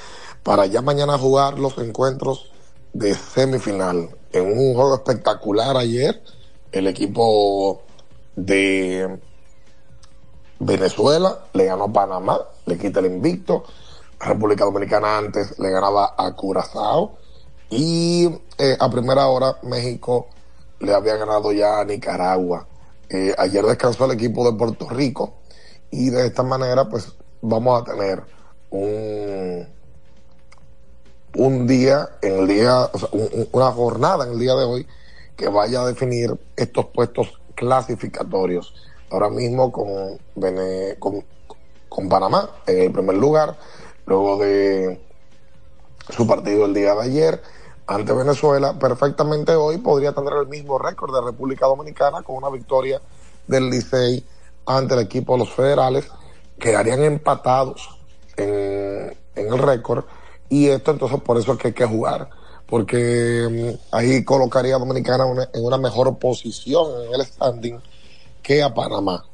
para 0.44 0.66
ya 0.66 0.82
mañana 0.82 1.18
jugar 1.18 1.60
los 1.60 1.78
encuentros 1.78 2.52
de 2.94 3.14
semifinal. 3.16 4.10
en 4.32 4.46
un 4.46 4.74
juego 4.74 4.96
espectacular 4.96 5.78
ayer, 5.78 6.22
el 6.72 6.88
equipo 6.88 7.82
de 8.36 9.18
Venezuela 10.60 11.40
le 11.54 11.66
ganó 11.66 11.86
a 11.86 11.94
Panamá, 11.94 12.40
le 12.66 12.78
quita 12.78 13.00
el 13.00 13.08
invicto. 13.08 13.64
República 14.20 14.64
Dominicana 14.66 15.18
antes 15.18 15.60
le 15.60 15.70
ganaba 15.70 16.16
a 16.18 16.34
Curazao. 16.36 17.18
Y 17.70 18.30
eh, 18.58 18.78
a 18.80 18.90
primera 18.90 19.28
hora 19.28 19.58
México 19.64 20.28
le 20.80 20.94
había 20.94 21.16
ganado 21.18 21.52
ya 21.52 21.80
a 21.80 21.86
Nicaragua. 21.86 22.68
Eh, 23.10 23.34
ayer 23.38 23.66
descansó 23.66 24.06
el 24.06 24.12
equipo 24.12 24.50
de 24.50 24.58
Puerto 24.58 24.88
Rico 24.90 25.34
y 25.92 26.10
de 26.10 26.26
esta 26.28 26.44
manera 26.44 26.90
pues 26.90 27.14
vamos 27.42 27.82
a 27.82 27.86
tener 27.86 28.24
un, 28.72 29.68
un 31.36 31.68
día 31.68 32.10
en 32.22 32.40
el 32.40 32.48
día, 32.48 32.90
un- 33.12 33.48
una 33.52 33.72
jornada 33.72 34.26
en 34.26 34.34
el 34.34 34.40
día 34.40 34.56
de 34.56 34.64
hoy 34.66 34.88
que 35.36 35.48
vaya 35.50 35.82
a 35.82 35.86
definir 35.88 36.36
estos 36.56 36.86
puestos 36.88 37.34
clasificatorios. 37.56 38.74
Ahora 39.16 39.30
mismo 39.30 39.72
con, 39.72 40.20
con, 41.00 41.26
con 41.88 42.10
Panamá 42.10 42.50
en 42.68 42.82
el 42.82 42.92
primer 42.92 43.16
lugar, 43.16 43.56
luego 44.06 44.38
de 44.40 45.00
su 46.10 46.28
partido 46.28 46.66
el 46.66 46.74
día 46.74 46.94
de 46.96 47.02
ayer 47.02 47.42
ante 47.88 48.12
Venezuela, 48.12 48.78
perfectamente 48.78 49.56
hoy 49.56 49.78
podría 49.78 50.12
tener 50.12 50.34
el 50.34 50.48
mismo 50.48 50.78
récord 50.78 51.16
de 51.16 51.22
República 51.22 51.66
Dominicana 51.66 52.24
con 52.24 52.36
una 52.36 52.50
victoria 52.50 53.00
del 53.48 53.70
Licey 53.70 54.22
ante 54.66 54.96
el 54.96 55.00
equipo 55.00 55.32
de 55.34 55.40
los 55.40 55.54
federales, 55.54 56.10
quedarían 56.60 57.02
empatados 57.02 57.98
en, 58.36 59.18
en 59.34 59.48
el 59.48 59.58
récord 59.60 60.04
y 60.50 60.68
esto 60.68 60.92
entonces 60.92 61.22
por 61.22 61.38
eso 61.38 61.54
es 61.54 61.58
que 61.58 61.70
hay 61.70 61.74
que 61.74 61.86
jugar 61.86 62.30
porque 62.66 63.48
mm, 63.50 63.96
ahí 63.96 64.26
colocaría 64.26 64.76
a 64.76 64.80
Dominicana 64.80 65.24
en 65.54 65.64
una 65.64 65.78
mejor 65.78 66.20
posición 66.20 67.06
en 67.06 67.14
el 67.14 67.26
standing 67.26 67.80
que 68.46 68.62
a 68.62 68.74
Panamá. 68.74 69.26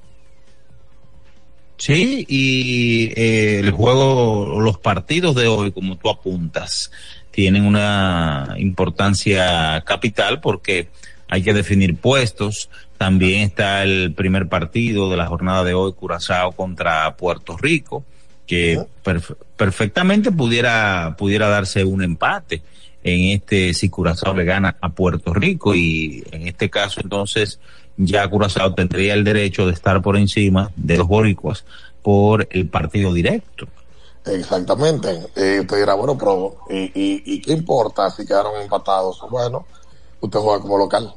Sí, 1.78 2.26
y 2.30 3.12
eh, 3.20 3.60
el 3.60 3.72
juego, 3.72 4.60
los 4.62 4.78
partidos 4.78 5.36
de 5.36 5.48
hoy, 5.48 5.72
como 5.72 5.98
tú 5.98 6.10
apuntas, 6.10 6.92
tienen 7.32 7.66
una 7.66 8.56
importancia 8.58 9.82
capital 9.86 10.40
porque 10.40 10.90
hay 11.28 11.42
que 11.42 11.54
definir 11.54 11.98
puestos. 11.98 12.70
También 12.98 13.42
está 13.42 13.84
el 13.84 14.14
primer 14.14 14.48
partido 14.48 15.10
de 15.10 15.18
la 15.18 15.26
jornada 15.26 15.64
de 15.64 15.74
hoy, 15.74 15.94
Curazao 15.94 16.52
contra 16.52 17.18
Puerto 17.18 17.58
Rico, 17.58 18.06
que 18.52 18.86
perf- 19.02 19.38
perfectamente 19.56 20.30
pudiera, 20.30 21.16
pudiera 21.18 21.48
darse 21.48 21.86
un 21.86 22.04
empate 22.04 22.62
en 23.02 23.32
este 23.32 23.74
si 23.74 23.88
Curazao 23.88 24.34
le 24.36 24.44
gana 24.44 24.76
a 24.82 24.90
Puerto 24.90 25.34
Rico 25.34 25.74
y 25.74 26.22
en 26.32 26.50
este 26.50 26.70
caso 26.70 27.00
entonces 27.02 27.60
ya 27.96 28.28
Curazao 28.28 28.74
tendría 28.74 29.14
el 29.14 29.24
derecho 29.24 29.66
de 29.66 29.72
estar 29.72 30.02
por 30.02 30.18
encima 30.18 30.70
de 30.76 30.98
los 30.98 31.08
boricuas 31.08 31.64
por 32.02 32.46
el 32.52 32.68
partido 32.68 33.14
directo. 33.14 33.68
Exactamente. 34.26 35.10
Eh, 35.38 35.60
usted 35.62 35.78
dirá, 35.78 35.94
bueno, 35.94 36.18
pero 36.18 36.58
¿y, 36.70 36.92
y, 36.94 37.24
y 37.26 37.42
qué 37.42 37.54
importa 37.54 38.12
si 38.12 38.26
quedaron 38.26 38.62
empatados? 38.62 39.18
Bueno, 39.30 39.66
usted 40.20 40.40
juega 40.40 40.60
como 40.60 40.78
local 40.78 41.14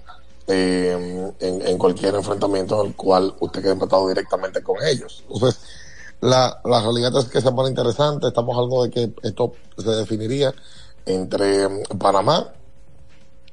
eh, 0.47 1.33
en, 1.41 1.67
en 1.67 1.79
cualquier 1.79 2.15
enfrentamiento 2.15 2.81
en 2.81 2.91
el 2.91 2.95
cual 2.95 3.35
usted 3.41 3.61
quede 3.61 3.73
empatado 3.73 4.09
directamente 4.09 4.63
con 4.63 4.77
ellos. 4.87 5.25
Entonces, 5.29 5.61
la, 6.25 6.61
la 6.65 6.81
realidad 6.81 7.17
es 7.19 7.27
que 7.27 7.41
se 7.41 7.53
pone 7.53 7.69
interesante. 7.69 8.29
Estamos 8.29 8.57
hablando 8.57 8.83
de 8.85 8.91
que 8.91 9.13
esto 9.23 9.53
se 9.77 9.91
definiría 9.91 10.55
entre 11.05 11.69
Panamá, 11.99 12.53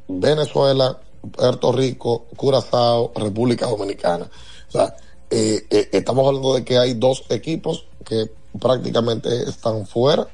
Venezuela, 0.08 0.98
Puerto 1.32 1.72
Rico, 1.74 2.26
Curazao, 2.36 3.12
República 3.16 3.68
Dominicana. 3.68 4.30
O 4.70 4.72
sea, 4.72 4.96
eh, 5.30 5.66
eh, 5.70 5.90
estamos 5.92 6.26
hablando 6.28 6.56
de 6.56 6.64
que 6.64 6.78
hay 6.78 6.94
dos 6.94 7.26
equipos 7.30 7.88
que 8.06 8.32
prácticamente 8.60 9.44
están 9.44 9.86
fuera 9.86 10.28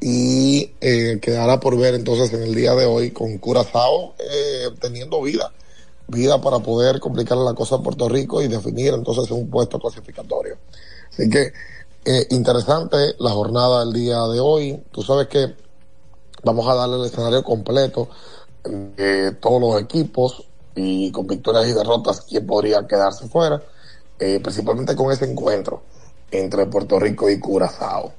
y 0.00 0.70
eh, 0.80 1.18
quedará 1.20 1.58
por 1.58 1.76
ver 1.76 1.94
entonces 1.94 2.32
en 2.32 2.42
el 2.42 2.54
día 2.54 2.74
de 2.74 2.84
hoy 2.84 3.10
con 3.10 3.38
Curazao 3.38 4.14
eh, 4.18 4.68
teniendo 4.80 5.20
vida, 5.22 5.52
vida 6.06 6.40
para 6.40 6.58
poder 6.60 7.00
complicarle 7.00 7.44
la 7.44 7.54
cosa 7.54 7.76
a 7.76 7.82
Puerto 7.82 8.08
Rico 8.08 8.42
y 8.42 8.48
definir 8.48 8.94
entonces 8.94 9.30
un 9.30 9.48
puesto 9.48 9.78
clasificatorio. 9.78 10.58
Así 11.10 11.28
que 11.28 11.52
eh, 12.08 12.26
interesante 12.30 12.96
la 13.18 13.32
jornada 13.32 13.84
del 13.84 13.92
día 13.92 14.26
de 14.28 14.40
hoy. 14.40 14.82
Tú 14.90 15.02
sabes 15.02 15.26
que 15.26 15.54
vamos 16.42 16.66
a 16.66 16.74
darle 16.74 16.96
el 16.96 17.04
escenario 17.04 17.44
completo 17.44 18.08
de 18.96 19.32
todos 19.32 19.60
los 19.60 19.82
equipos 19.82 20.42
y 20.74 21.10
con 21.10 21.26
victorias 21.26 21.68
y 21.68 21.74
derrotas 21.74 22.22
quién 22.22 22.46
podría 22.46 22.86
quedarse 22.86 23.28
fuera, 23.28 23.62
eh, 24.18 24.40
principalmente 24.42 24.96
con 24.96 25.12
ese 25.12 25.30
encuentro 25.30 25.82
entre 26.30 26.64
Puerto 26.64 26.98
Rico 26.98 27.28
y 27.28 27.38
Curazao. 27.38 28.14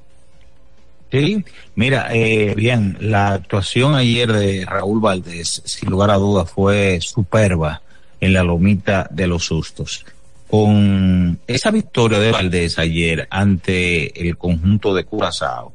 Sí, 1.10 1.44
mira, 1.74 2.14
eh, 2.14 2.54
bien, 2.54 2.96
la 3.00 3.32
actuación 3.32 3.96
ayer 3.96 4.32
de 4.32 4.66
Raúl 4.66 5.00
Valdés, 5.00 5.62
sin 5.64 5.90
lugar 5.90 6.10
a 6.10 6.14
dudas, 6.14 6.48
fue 6.48 7.00
superba 7.00 7.82
en 8.20 8.34
la 8.34 8.44
lomita 8.44 9.08
de 9.10 9.26
los 9.26 9.46
sustos. 9.46 10.04
Con 10.50 11.38
esa 11.46 11.70
victoria 11.70 12.18
de 12.18 12.32
Valdés 12.32 12.78
ayer 12.80 13.28
ante 13.30 14.28
el 14.28 14.36
conjunto 14.36 14.92
de 14.94 15.04
Curazao, 15.04 15.72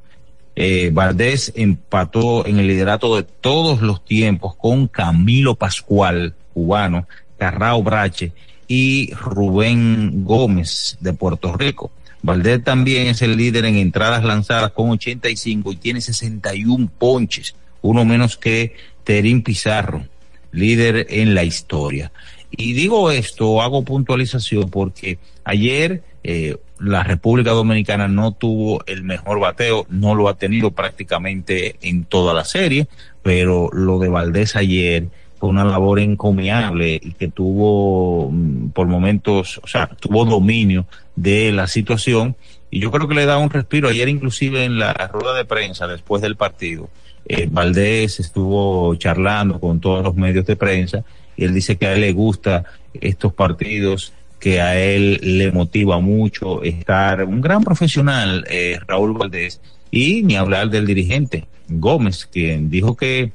eh, 0.53 0.89
Valdés 0.91 1.53
empató 1.55 2.45
en 2.45 2.59
el 2.59 2.67
liderato 2.67 3.15
de 3.15 3.23
todos 3.23 3.81
los 3.81 4.03
tiempos 4.03 4.55
con 4.55 4.87
Camilo 4.89 5.55
Pascual, 5.55 6.33
cubano, 6.53 7.07
Carrao 7.37 7.83
Brache 7.83 8.33
y 8.67 9.13
Rubén 9.13 10.25
Gómez 10.25 10.97
de 10.99 11.13
Puerto 11.13 11.53
Rico. 11.53 11.91
Valdés 12.21 12.63
también 12.63 13.07
es 13.07 13.21
el 13.21 13.37
líder 13.37 13.65
en 13.65 13.75
entradas 13.75 14.23
lanzadas 14.23 14.71
con 14.71 14.89
85 14.89 15.71
y 15.71 15.75
tiene 15.77 16.01
61 16.01 16.89
ponches, 16.97 17.55
uno 17.81 18.03
menos 18.03 18.35
que 18.35 18.75
Terín 19.03 19.41
Pizarro, 19.41 20.05
líder 20.51 21.07
en 21.09 21.33
la 21.33 21.43
historia. 21.43 22.11
Y 22.57 22.73
digo 22.73 23.11
esto, 23.11 23.61
hago 23.61 23.83
puntualización 23.83 24.69
porque 24.69 25.17
ayer 25.43 26.03
eh, 26.23 26.57
la 26.79 27.03
República 27.03 27.51
Dominicana 27.51 28.07
no 28.07 28.31
tuvo 28.31 28.83
el 28.85 29.03
mejor 29.03 29.39
bateo, 29.39 29.85
no 29.89 30.15
lo 30.15 30.27
ha 30.27 30.37
tenido 30.37 30.71
prácticamente 30.71 31.75
en 31.81 32.05
toda 32.05 32.33
la 32.33 32.45
serie, 32.45 32.87
pero 33.23 33.69
lo 33.71 33.99
de 33.99 34.09
Valdés 34.09 34.55
ayer 34.55 35.07
fue 35.37 35.49
una 35.49 35.65
labor 35.65 35.99
encomiable 35.99 36.99
y 37.01 37.13
que 37.13 37.27
tuvo 37.27 38.29
mm, 38.31 38.69
por 38.69 38.87
momentos, 38.87 39.59
o 39.63 39.67
sea, 39.67 39.87
tuvo 39.87 40.25
dominio 40.25 40.85
de 41.15 41.51
la 41.51 41.67
situación 41.67 42.35
y 42.71 42.79
yo 42.79 42.91
creo 42.91 43.07
que 43.07 43.15
le 43.15 43.25
da 43.25 43.37
un 43.37 43.49
respiro. 43.49 43.89
Ayer 43.89 44.09
inclusive 44.09 44.65
en 44.65 44.79
la 44.79 44.93
rueda 44.93 45.33
de 45.33 45.45
prensa 45.45 45.87
después 45.87 46.21
del 46.21 46.35
partido, 46.35 46.89
eh, 47.27 47.47
Valdés 47.49 48.19
estuvo 48.19 48.95
charlando 48.95 49.59
con 49.59 49.79
todos 49.79 50.03
los 50.03 50.15
medios 50.15 50.45
de 50.45 50.55
prensa 50.55 51.03
y 51.37 51.45
él 51.45 51.53
dice 51.53 51.77
que 51.77 51.87
a 51.87 51.93
él 51.93 52.01
le 52.01 52.13
gusta 52.13 52.63
estos 52.93 53.33
partidos, 53.33 54.13
que 54.39 54.61
a 54.61 54.79
él 54.79 55.19
le 55.21 55.51
motiva 55.51 55.99
mucho 55.99 56.63
estar 56.63 57.23
un 57.23 57.41
gran 57.41 57.63
profesional, 57.63 58.45
eh, 58.49 58.79
Raúl 58.87 59.13
Valdés, 59.13 59.61
y 59.91 60.23
ni 60.23 60.35
hablar 60.35 60.69
del 60.69 60.85
dirigente 60.85 61.45
Gómez, 61.67 62.27
quien 62.31 62.69
dijo 62.69 62.95
que 62.95 63.31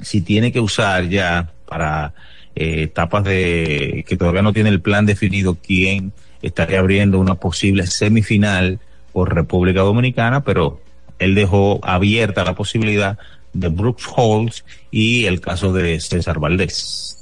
si 0.00 0.20
tiene 0.20 0.52
que 0.52 0.60
usar 0.60 1.08
ya 1.08 1.50
para 1.66 2.14
eh, 2.54 2.82
etapas 2.82 3.24
de 3.24 4.04
que 4.06 4.16
todavía 4.16 4.42
no 4.42 4.52
tiene 4.52 4.70
el 4.70 4.80
plan 4.80 5.06
definido 5.06 5.56
quién 5.60 6.12
estaría 6.42 6.78
abriendo 6.78 7.18
una 7.18 7.34
posible 7.34 7.86
semifinal 7.86 8.78
por 9.12 9.34
República 9.34 9.80
Dominicana, 9.80 10.42
pero 10.42 10.80
él 11.18 11.34
dejó 11.34 11.80
abierta 11.82 12.44
la 12.44 12.54
posibilidad 12.54 13.18
de 13.52 13.68
Brooks 13.68 14.06
Halls 14.16 14.64
y 14.90 15.26
el 15.26 15.40
caso 15.40 15.72
de 15.72 16.00
César 16.00 16.38
Valdés. 16.38 17.16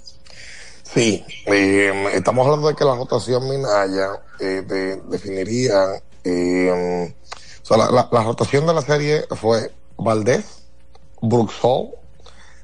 Sí, 0.82 1.24
eh, 1.46 1.92
estamos 2.14 2.46
hablando 2.46 2.68
de 2.68 2.74
que 2.74 2.84
la 2.84 2.92
anotación 2.92 3.48
Minaya 3.48 4.08
eh, 4.40 4.62
de- 4.66 4.96
definiría, 5.08 5.84
eh, 6.24 7.14
o 7.62 7.66
sea, 7.66 7.76
la, 7.76 7.90
la- 7.90 8.08
la 8.10 8.22
rotación 8.22 8.66
de 8.66 8.74
la 8.74 8.82
serie 8.82 9.24
fue 9.36 9.70
Valdés, 9.98 10.44
Brooks 11.20 11.54
Hall, 11.62 11.90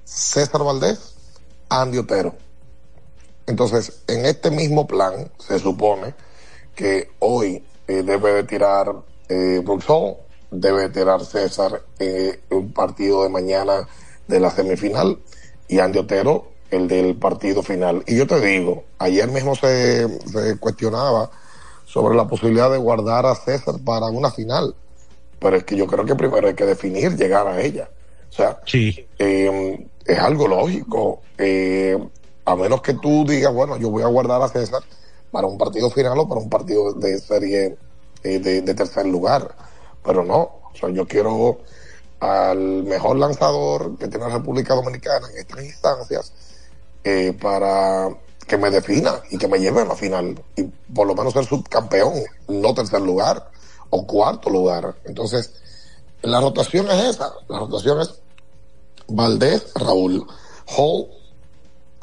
César 0.05 0.63
Valdés, 0.63 1.15
Andy 1.69 1.99
Otero. 1.99 2.35
Entonces, 3.47 3.93
en 4.07 4.25
este 4.25 4.51
mismo 4.51 4.87
plan, 4.87 5.31
se 5.39 5.59
supone 5.59 6.15
que 6.75 7.11
hoy 7.19 7.63
eh, 7.89 8.03
debe 8.03 8.33
de 8.33 8.45
tirar 8.45 8.91
eh, 9.29 9.61
Brooks 9.63 9.85
Hall, 9.89 10.17
debe 10.51 10.83
de 10.83 10.89
tirar 10.91 11.25
César 11.25 11.83
eh, 11.99 12.41
un 12.51 12.73
partido 12.73 13.23
de 13.23 13.29
mañana 13.29 13.89
de 14.29 14.41
la 14.41 14.51
semifinal 14.51 15.19
y 15.69 15.79
Andy 15.79 15.99
Otero 15.99 16.49
el 16.71 16.89
del 16.89 17.17
partido 17.17 17.63
final. 17.63 18.03
Y 18.07 18.17
yo 18.17 18.27
te 18.27 18.41
digo, 18.41 18.85
ayer 18.99 19.29
mismo 19.31 19.55
se, 19.55 20.09
se 20.29 20.59
cuestionaba 20.59 21.31
sobre 21.87 22.17
la 22.17 22.27
posibilidad 22.27 22.71
de 22.71 22.79
guardar 22.79 23.27
a 23.27 23.35
César 23.35 23.77
para 23.85 24.07
una 24.07 24.31
final, 24.31 24.75
pero 25.39 25.57
es 25.57 25.65
que 25.65 25.77
yo 25.77 25.87
creo 25.87 26.05
que 26.05 26.15
primero 26.17 26.49
hay 26.49 26.55
que 26.55 26.65
definir 26.67 27.17
llegar 27.17 27.47
a 27.47 27.61
ella. 27.61 27.89
O 28.31 28.33
sea, 28.33 28.59
Sí. 28.67 29.07
eh, 29.19 29.87
es 30.05 30.19
algo 30.19 30.49
lógico. 30.49 31.21
Eh, 31.39 31.97
a 32.47 32.57
menos 32.57 32.83
que 32.83 32.95
tú 32.95 33.25
digas, 33.27 33.55
bueno, 33.55 33.77
yo 33.77 33.91
voy 33.91 34.03
a 34.03 34.07
guardar 34.07 34.43
a 34.43 34.49
César 34.49 34.83
para 35.31 35.47
un 35.47 35.57
partido 35.57 35.91
final 35.91 36.19
o 36.19 36.29
para 36.29 36.41
un 36.41 36.51
partido 36.51 36.93
de 36.95 37.19
serie 37.21 37.77
eh, 38.25 38.39
de, 38.41 38.63
de 38.63 38.75
tercer 38.75 39.07
lugar. 39.07 39.55
Pero 40.05 40.23
no, 40.23 40.39
o 40.39 40.73
sea, 40.79 40.91
yo 40.91 41.07
quiero 41.07 41.59
al 42.21 42.85
mejor 42.85 43.17
lanzador 43.17 43.97
que 43.99 44.09
tiene 44.09 44.29
la 44.29 44.37
República 44.37 44.75
Dominicana 44.75 45.29
en 45.31 45.39
estas 45.39 45.65
instancias 45.65 46.33
eh, 47.03 47.37
para 47.41 48.09
que 48.47 48.57
me 48.57 48.71
defina 48.71 49.21
y 49.31 49.39
que 49.39 49.49
me 49.49 49.59
lleve 49.59 49.83
a 49.83 49.87
la 49.87 49.95
final 49.95 50.43
y 50.57 50.65
por 50.65 51.07
lo 51.07 51.15
menos 51.15 51.33
ser 51.33 51.45
subcampeón, 51.45 52.15
no 52.49 52.75
tercer 52.75 53.01
lugar 53.01 53.51
o 53.91 54.07
cuarto 54.07 54.51
lugar. 54.51 54.95
Entonces, 55.05 55.53
la 56.23 56.41
rotación 56.41 56.91
es 56.91 57.17
esa, 57.17 57.33
la 57.49 57.59
rotación 57.59 58.01
es 58.01 58.15
Valdés, 59.09 59.73
Raúl, 59.75 60.27
Hall, 60.77 61.09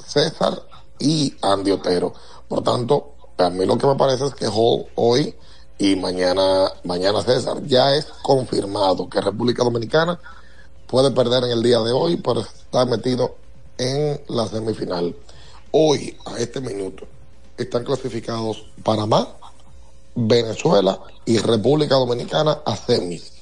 César 0.06 0.62
y 1.00 1.36
Andy 1.42 1.72
Otero. 1.72 2.14
Por 2.48 2.64
tanto, 2.64 3.16
a 3.38 3.50
mí 3.50 3.66
lo 3.66 3.78
que 3.78 3.88
me 3.88 3.96
parece 3.96 4.26
es 4.26 4.36
que 4.36 4.46
Hall 4.48 4.86
hoy 4.96 5.36
y 5.82 5.96
mañana, 5.96 6.72
mañana 6.84 7.24
César, 7.24 7.65
ya 7.65 7.96
es 7.96 8.06
confirmado 8.22 9.10
que 9.10 9.20
República 9.20 9.63
Dominicana 9.63 10.20
puede 10.86 11.10
perder 11.10 11.46
en 11.46 11.50
el 11.50 11.63
día 11.63 11.80
de 11.80 11.91
hoy, 11.91 12.17
pero 12.17 12.41
está 12.41 12.86
metido 12.86 13.36
en 13.80 14.22
la 14.28 14.48
semifinal. 14.48 15.15
Hoy, 15.72 16.15
a 16.28 16.38
este 16.38 16.62
minuto, 16.62 17.08
están 17.58 17.84
clasificados 17.84 18.63
Panamá, 18.84 19.28
Venezuela 20.13 21.00
y 21.26 21.39
República 21.39 21.96
Dominicana 21.96 22.60
a 22.63 22.76
semis. 22.76 23.34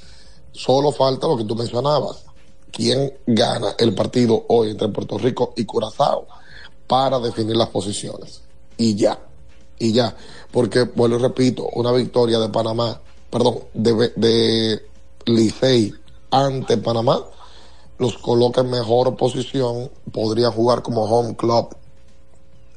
Solo 0.54 0.94
falta 0.94 1.28
lo 1.28 1.36
que 1.36 1.44
tú 1.44 1.58
mencionabas. 1.58 2.24
¿Quién 2.72 3.18
gana 3.28 3.76
el 3.78 3.94
partido 3.94 4.46
hoy 4.48 4.70
entre 4.70 4.88
Puerto 4.88 5.18
Rico 5.18 5.54
y 5.58 5.66
Curazao 5.66 6.26
para 6.88 7.20
definir 7.20 7.58
las 7.58 7.68
posiciones? 7.68 8.44
Y 8.78 8.96
ya, 8.96 9.20
y 9.78 9.92
ya. 9.92 10.16
Porque, 10.52 10.84
vuelvo 10.84 11.18
y 11.18 11.22
repito, 11.22 11.70
una 11.74 11.92
victoria 11.92 12.40
de 12.40 12.50
Panamá, 12.50 13.00
perdón, 13.30 13.60
de, 13.74 14.12
de 14.16 14.82
Licey 15.26 15.94
ante 16.32 16.78
Panamá, 16.78 17.24
los 18.00 18.18
coloca 18.18 18.62
en 18.62 18.72
mejor 18.72 19.16
posición, 19.16 19.92
podría 20.12 20.50
jugar 20.52 20.82
como 20.82 21.04
home 21.04 21.36
club. 21.36 21.76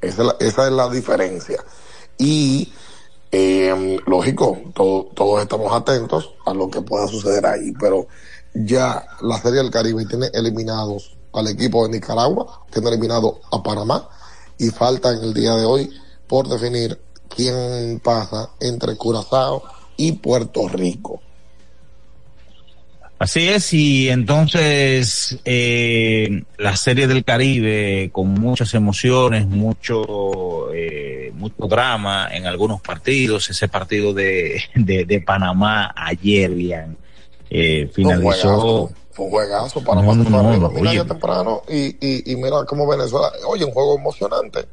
Esa 0.01 0.23
es 0.23 0.27
la, 0.27 0.37
esa 0.41 0.67
es 0.67 0.73
la 0.73 0.89
diferencia. 0.91 1.65
Y 2.19 2.73
eh, 3.31 3.99
lógico, 4.07 4.59
todos 4.75 5.43
estamos 5.43 5.73
atentos 5.73 6.31
a 6.45 6.53
lo 6.53 6.69
que 6.69 6.83
pueda 6.83 7.07
suceder 7.07 7.47
ahí, 7.47 7.73
pero 7.81 8.07
ya 8.53 9.07
la 9.23 9.41
Serie 9.41 9.63
del 9.63 9.71
Caribe 9.71 10.05
tiene 10.07 10.29
eliminados 10.35 11.17
al 11.33 11.49
equipo 11.49 11.87
de 11.87 11.95
Nicaragua, 11.95 12.67
tiene 12.71 12.91
eliminado 12.91 13.41
a 13.51 13.63
Panamá 13.63 14.09
y 14.59 14.69
falta 14.69 15.13
en 15.13 15.23
el 15.23 15.33
día 15.33 15.55
de 15.55 15.65
hoy 15.65 15.91
por 16.27 16.49
definir 16.49 17.01
quién 17.35 18.01
pasa 18.01 18.51
entre 18.61 18.97
Curazao 18.97 19.63
y 19.97 20.13
Puerto 20.13 20.69
Rico. 20.69 21.21
Así 23.19 23.49
es, 23.49 23.73
y 23.73 24.09
entonces 24.09 25.39
eh, 25.45 26.43
la 26.59 26.75
serie 26.75 27.07
del 27.07 27.25
Caribe 27.25 28.11
con 28.11 28.35
muchas 28.35 28.75
emociones, 28.75 29.47
mucho, 29.47 30.75
eh, 30.75 31.31
mucho 31.33 31.69
drama 31.69 32.29
en 32.33 32.47
algunos 32.47 32.81
partidos. 32.81 33.49
Ese 33.49 33.69
partido 33.69 34.13
de, 34.13 34.61
de, 34.75 35.05
de 35.05 35.21
Panamá 35.21 35.95
ayer, 35.97 36.51
bien, 36.51 36.97
eh, 37.49 37.89
finalizó. 37.95 38.91
Fue 39.13 39.27
un 39.27 39.31
juegazo, 39.31 39.85
Panamá 39.85 40.17
no, 40.17 40.25
no, 40.25 40.71
no, 40.71 41.07
temprano 41.07 41.63
y, 41.69 41.95
y, 42.01 42.33
y 42.33 42.35
mira 42.35 42.65
cómo 42.67 42.89
Venezuela, 42.89 43.31
oye, 43.47 43.65
un 43.65 43.71
juego 43.71 43.99
emocionante. 43.99 44.67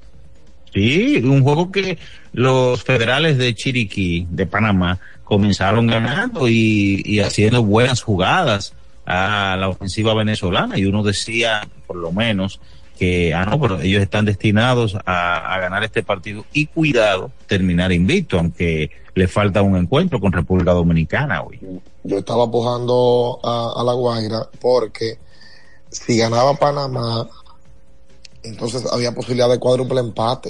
Sí, 0.73 1.17
un 1.23 1.43
juego 1.43 1.71
que 1.71 1.97
los 2.33 2.83
federales 2.83 3.37
de 3.37 3.55
Chiriquí, 3.55 4.27
de 4.29 4.45
Panamá, 4.45 4.99
comenzaron 5.23 5.87
ganando 5.87 6.47
y, 6.47 7.01
y, 7.05 7.19
haciendo 7.19 7.63
buenas 7.63 8.01
jugadas 8.01 8.73
a 9.05 9.55
la 9.59 9.69
ofensiva 9.69 10.13
venezolana 10.13 10.77
y 10.77 10.85
uno 10.85 11.03
decía, 11.03 11.67
por 11.87 11.97
lo 11.97 12.11
menos, 12.11 12.59
que, 12.97 13.33
ah, 13.33 13.45
no, 13.45 13.59
pero 13.59 13.79
ellos 13.79 14.01
están 14.01 14.25
destinados 14.25 14.97
a, 15.05 15.53
a 15.53 15.59
ganar 15.59 15.83
este 15.83 16.03
partido 16.03 16.45
y 16.51 16.65
cuidado, 16.65 17.31
terminar 17.47 17.91
invicto, 17.91 18.37
aunque 18.37 18.91
le 19.15 19.27
falta 19.27 19.61
un 19.61 19.75
encuentro 19.75 20.19
con 20.19 20.31
República 20.31 20.71
Dominicana 20.71 21.41
hoy. 21.41 21.59
Yo 22.03 22.17
estaba 22.17 22.45
empujando 22.45 23.39
a, 23.43 23.73
a 23.79 23.83
La 23.83 23.93
Guaira 23.93 24.47
porque 24.61 25.17
si 25.89 26.17
ganaba 26.17 26.53
Panamá, 26.55 27.27
entonces 28.43 28.85
había 28.91 29.13
posibilidad 29.13 29.49
de 29.49 29.59
cuádruple 29.59 29.99
empate, 29.99 30.49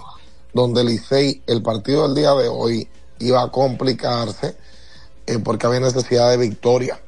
donde 0.53 0.83
Licey, 0.83 1.43
el 1.47 1.61
partido 1.61 2.03
del 2.03 2.15
día 2.15 2.33
de 2.33 2.47
hoy, 2.47 2.87
iba 3.19 3.43
a 3.43 3.51
complicarse 3.51 4.55
eh, 5.27 5.39
porque 5.39 5.67
había 5.67 5.79
necesidad 5.79 6.29
de 6.29 6.37
victoria. 6.37 6.99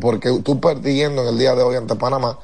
Porque 0.00 0.40
tú 0.42 0.58
perdiendo 0.60 1.22
en 1.22 1.28
el 1.28 1.38
día 1.38 1.54
de 1.54 1.62
hoy 1.62 1.76
ante 1.76 1.94
Panamá 1.96 2.38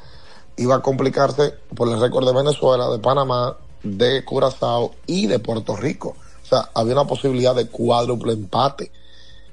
iba 0.56 0.74
a 0.74 0.82
complicarse 0.82 1.54
por 1.74 1.88
el 1.88 2.00
récord 2.00 2.26
de 2.26 2.34
Venezuela, 2.34 2.88
de 2.90 2.98
Panamá, 2.98 3.56
de 3.82 4.24
Curazao 4.24 4.92
y 5.06 5.26
de 5.26 5.38
Puerto 5.38 5.76
Rico. 5.76 6.16
O 6.42 6.46
sea, 6.46 6.68
había 6.74 6.94
una 6.94 7.06
posibilidad 7.06 7.54
de 7.54 7.68
cuádruple 7.68 8.32
empate 8.32 8.90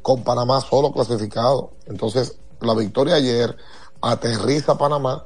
con 0.01 0.23
Panamá 0.23 0.61
solo 0.61 0.91
clasificado. 0.91 1.71
Entonces, 1.85 2.37
la 2.59 2.73
victoria 2.73 3.15
ayer 3.15 3.55
aterriza 4.01 4.77
Panamá 4.77 5.25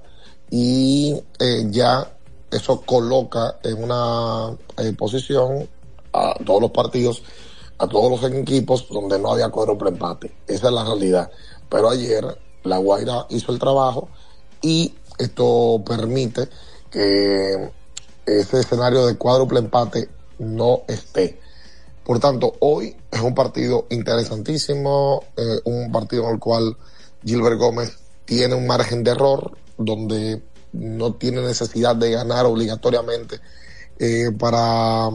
y 0.51 1.21
eh, 1.39 1.65
ya 1.69 2.11
eso 2.51 2.81
coloca 2.81 3.57
en 3.63 3.83
una 3.83 4.55
posición 4.97 5.69
a 6.13 6.33
todos 6.43 6.61
los 6.61 6.71
partidos 6.71 7.21
a 7.79 7.87
todos 7.87 8.11
los 8.11 8.31
equipos 8.31 8.87
donde 8.89 9.17
no 9.17 9.31
había 9.31 9.49
cuádruple 9.49 9.89
empate. 9.89 10.35
Esa 10.45 10.67
es 10.67 10.73
la 10.73 10.83
realidad. 10.83 11.31
Pero 11.69 11.89
ayer 11.89 12.25
la 12.63 12.77
Guaira 12.77 13.25
hizo 13.29 13.51
el 13.51 13.59
trabajo 13.59 14.09
y 14.61 14.93
esto 15.17 15.81
permite 15.85 16.49
que 16.91 17.71
ese 18.25 18.59
escenario 18.59 19.07
de 19.07 19.15
cuádruple 19.17 19.59
empate 19.59 20.09
no 20.39 20.81
esté. 20.87 21.39
Por 22.03 22.19
tanto, 22.19 22.53
hoy 22.59 22.95
es 23.11 23.21
un 23.21 23.33
partido 23.33 23.85
interesantísimo, 23.89 25.23
eh, 25.37 25.59
un 25.65 25.91
partido 25.91 26.25
en 26.25 26.31
el 26.31 26.39
cual 26.39 26.75
Gilbert 27.23 27.57
Gómez 27.57 27.97
tiene 28.25 28.55
un 28.55 28.67
margen 28.67 29.03
de 29.03 29.11
error, 29.11 29.57
donde 29.77 30.41
no 30.73 31.13
tiene 31.15 31.41
necesidad 31.41 31.95
de 31.95 32.11
ganar 32.11 32.45
obligatoriamente 32.45 33.39
eh, 33.97 34.31
para 34.37 35.09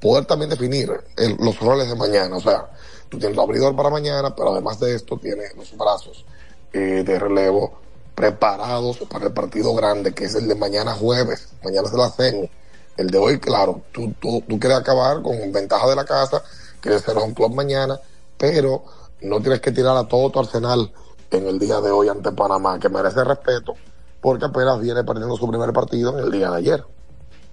poder 0.00 0.24
también 0.24 0.50
definir 0.50 0.90
el, 1.16 1.36
los 1.38 1.58
roles 1.60 1.88
de 1.88 1.94
mañana. 1.94 2.36
O 2.36 2.40
sea, 2.40 2.70
tú 3.08 3.18
tienes 3.18 3.36
el 3.36 3.42
abridor 3.42 3.76
para 3.76 3.90
mañana, 3.90 4.34
pero 4.34 4.52
además 4.52 4.80
de 4.80 4.94
esto 4.94 5.18
tienes 5.18 5.54
los 5.56 5.76
brazos 5.76 6.24
eh, 6.72 7.02
de 7.04 7.18
relevo 7.18 7.78
preparados 8.14 8.98
para 9.10 9.26
el 9.26 9.32
partido 9.32 9.74
grande, 9.74 10.12
que 10.12 10.24
es 10.24 10.34
el 10.34 10.48
de 10.48 10.54
mañana 10.54 10.92
jueves. 10.92 11.48
Mañana 11.64 11.88
se 11.88 11.96
la 11.96 12.06
hacen. 12.06 12.50
El 12.96 13.08
de 13.08 13.18
hoy, 13.18 13.40
claro, 13.40 13.82
tú, 13.90 14.12
tú, 14.20 14.42
tú 14.48 14.58
quieres 14.58 14.78
acabar 14.78 15.20
con 15.20 15.36
ventaja 15.50 15.88
de 15.88 15.96
la 15.96 16.04
casa, 16.04 16.44
quieres 16.80 17.02
ser 17.02 17.16
un 17.18 17.34
club 17.34 17.52
mañana, 17.52 17.98
pero 18.38 18.84
no 19.20 19.40
tienes 19.40 19.60
que 19.60 19.72
tirar 19.72 19.96
a 19.96 20.06
todo 20.06 20.30
tu 20.30 20.38
arsenal 20.38 20.92
en 21.30 21.48
el 21.48 21.58
día 21.58 21.80
de 21.80 21.90
hoy 21.90 22.08
ante 22.08 22.30
Panamá, 22.30 22.78
que 22.78 22.88
merece 22.88 23.24
respeto, 23.24 23.74
porque 24.24 24.46
apenas 24.46 24.80
viene 24.80 25.04
perdiendo 25.04 25.36
su 25.36 25.46
primer 25.46 25.70
partido 25.74 26.18
en 26.18 26.24
el 26.24 26.32
día 26.32 26.50
de 26.50 26.56
ayer. 26.56 26.82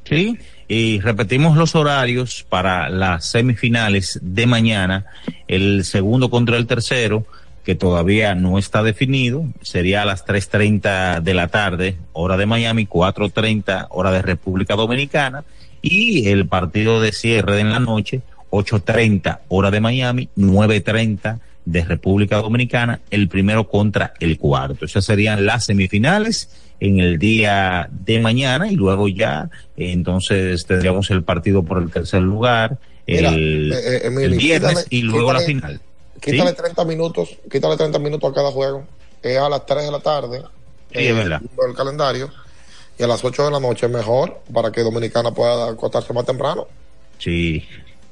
Sí, 0.06 0.40
y 0.70 1.02
repetimos 1.02 1.58
los 1.58 1.76
horarios 1.76 2.46
para 2.48 2.88
las 2.88 3.30
semifinales 3.30 4.18
de 4.22 4.46
mañana. 4.48 5.06
El 5.50 5.84
segundo 5.84 6.30
contra 6.30 6.56
el 6.56 6.68
tercero, 6.68 7.26
que 7.66 7.76
todavía 7.76 8.36
no 8.36 8.58
está 8.58 8.84
definido, 8.84 9.44
sería 9.62 10.04
a 10.04 10.06
las 10.06 10.26
3.30 10.26 11.20
de 11.20 11.34
la 11.34 11.50
tarde, 11.50 11.98
hora 12.14 12.38
de 12.38 12.46
Miami, 12.46 12.88
4.30 12.88 13.88
hora 13.90 14.12
de 14.12 14.22
República 14.22 14.78
Dominicana, 14.78 15.44
y 15.82 16.30
el 16.30 16.48
partido 16.48 17.02
de 17.02 17.12
cierre 17.12 17.60
en 17.60 17.72
la 17.72 17.82
noche, 17.82 18.22
8.30 18.50 19.40
hora 19.50 19.72
de 19.72 19.82
Miami, 19.82 20.30
9.30 20.38 21.38
de 21.66 21.84
República 21.84 22.38
Dominicana, 22.38 23.02
el 23.10 23.28
primero 23.28 23.68
contra 23.68 24.14
el 24.20 24.38
cuarto. 24.38 24.86
Esas 24.86 25.06
serían 25.06 25.46
las 25.46 25.66
semifinales 25.66 26.50
en 26.80 27.00
el 27.00 27.20
día 27.20 27.88
de 27.92 28.20
mañana 28.20 28.72
y 28.72 28.76
luego 28.76 29.08
ya 29.08 29.50
eh, 29.78 29.92
entonces 29.92 30.66
tendríamos 30.66 31.12
el 31.12 31.24
partido 31.24 31.64
por 31.64 31.82
el 31.82 31.92
tercer 31.92 32.24
lugar 32.24 32.80
el, 33.08 33.72
eh, 33.74 33.98
eh, 33.98 34.02
el 34.06 34.36
viernes 34.36 34.72
quítale, 34.72 34.88
y 34.90 35.02
luego 35.02 35.28
quítale, 35.28 35.40
la 35.40 35.46
final. 35.46 35.82
Quítale 36.20 36.50
¿Sí? 36.52 36.56
30 36.56 36.86
minutos, 36.86 37.38
quítale 37.52 37.78
30 37.78 38.00
minutos 38.00 38.32
a 38.32 38.34
cada 38.34 38.52
juego. 38.52 38.86
Es 39.22 39.38
a 39.38 39.50
las 39.50 39.66
3 39.66 39.86
de 39.86 39.92
la 39.92 40.00
tarde. 40.00 40.44
Sí, 40.92 41.08
es 41.08 41.16
verdad. 41.16 41.42
El 41.68 41.76
calendario. 41.76 42.30
Y 42.98 43.04
a 43.04 43.08
las 43.08 43.24
8 43.24 43.46
de 43.46 43.52
la 43.52 43.60
noche 43.60 43.88
mejor 43.88 44.42
para 44.54 44.72
que 44.72 44.82
Dominicana 44.82 45.32
pueda 45.32 45.70
acostarse 45.70 46.14
más 46.14 46.26
temprano. 46.26 46.68
Sí. 47.18 47.66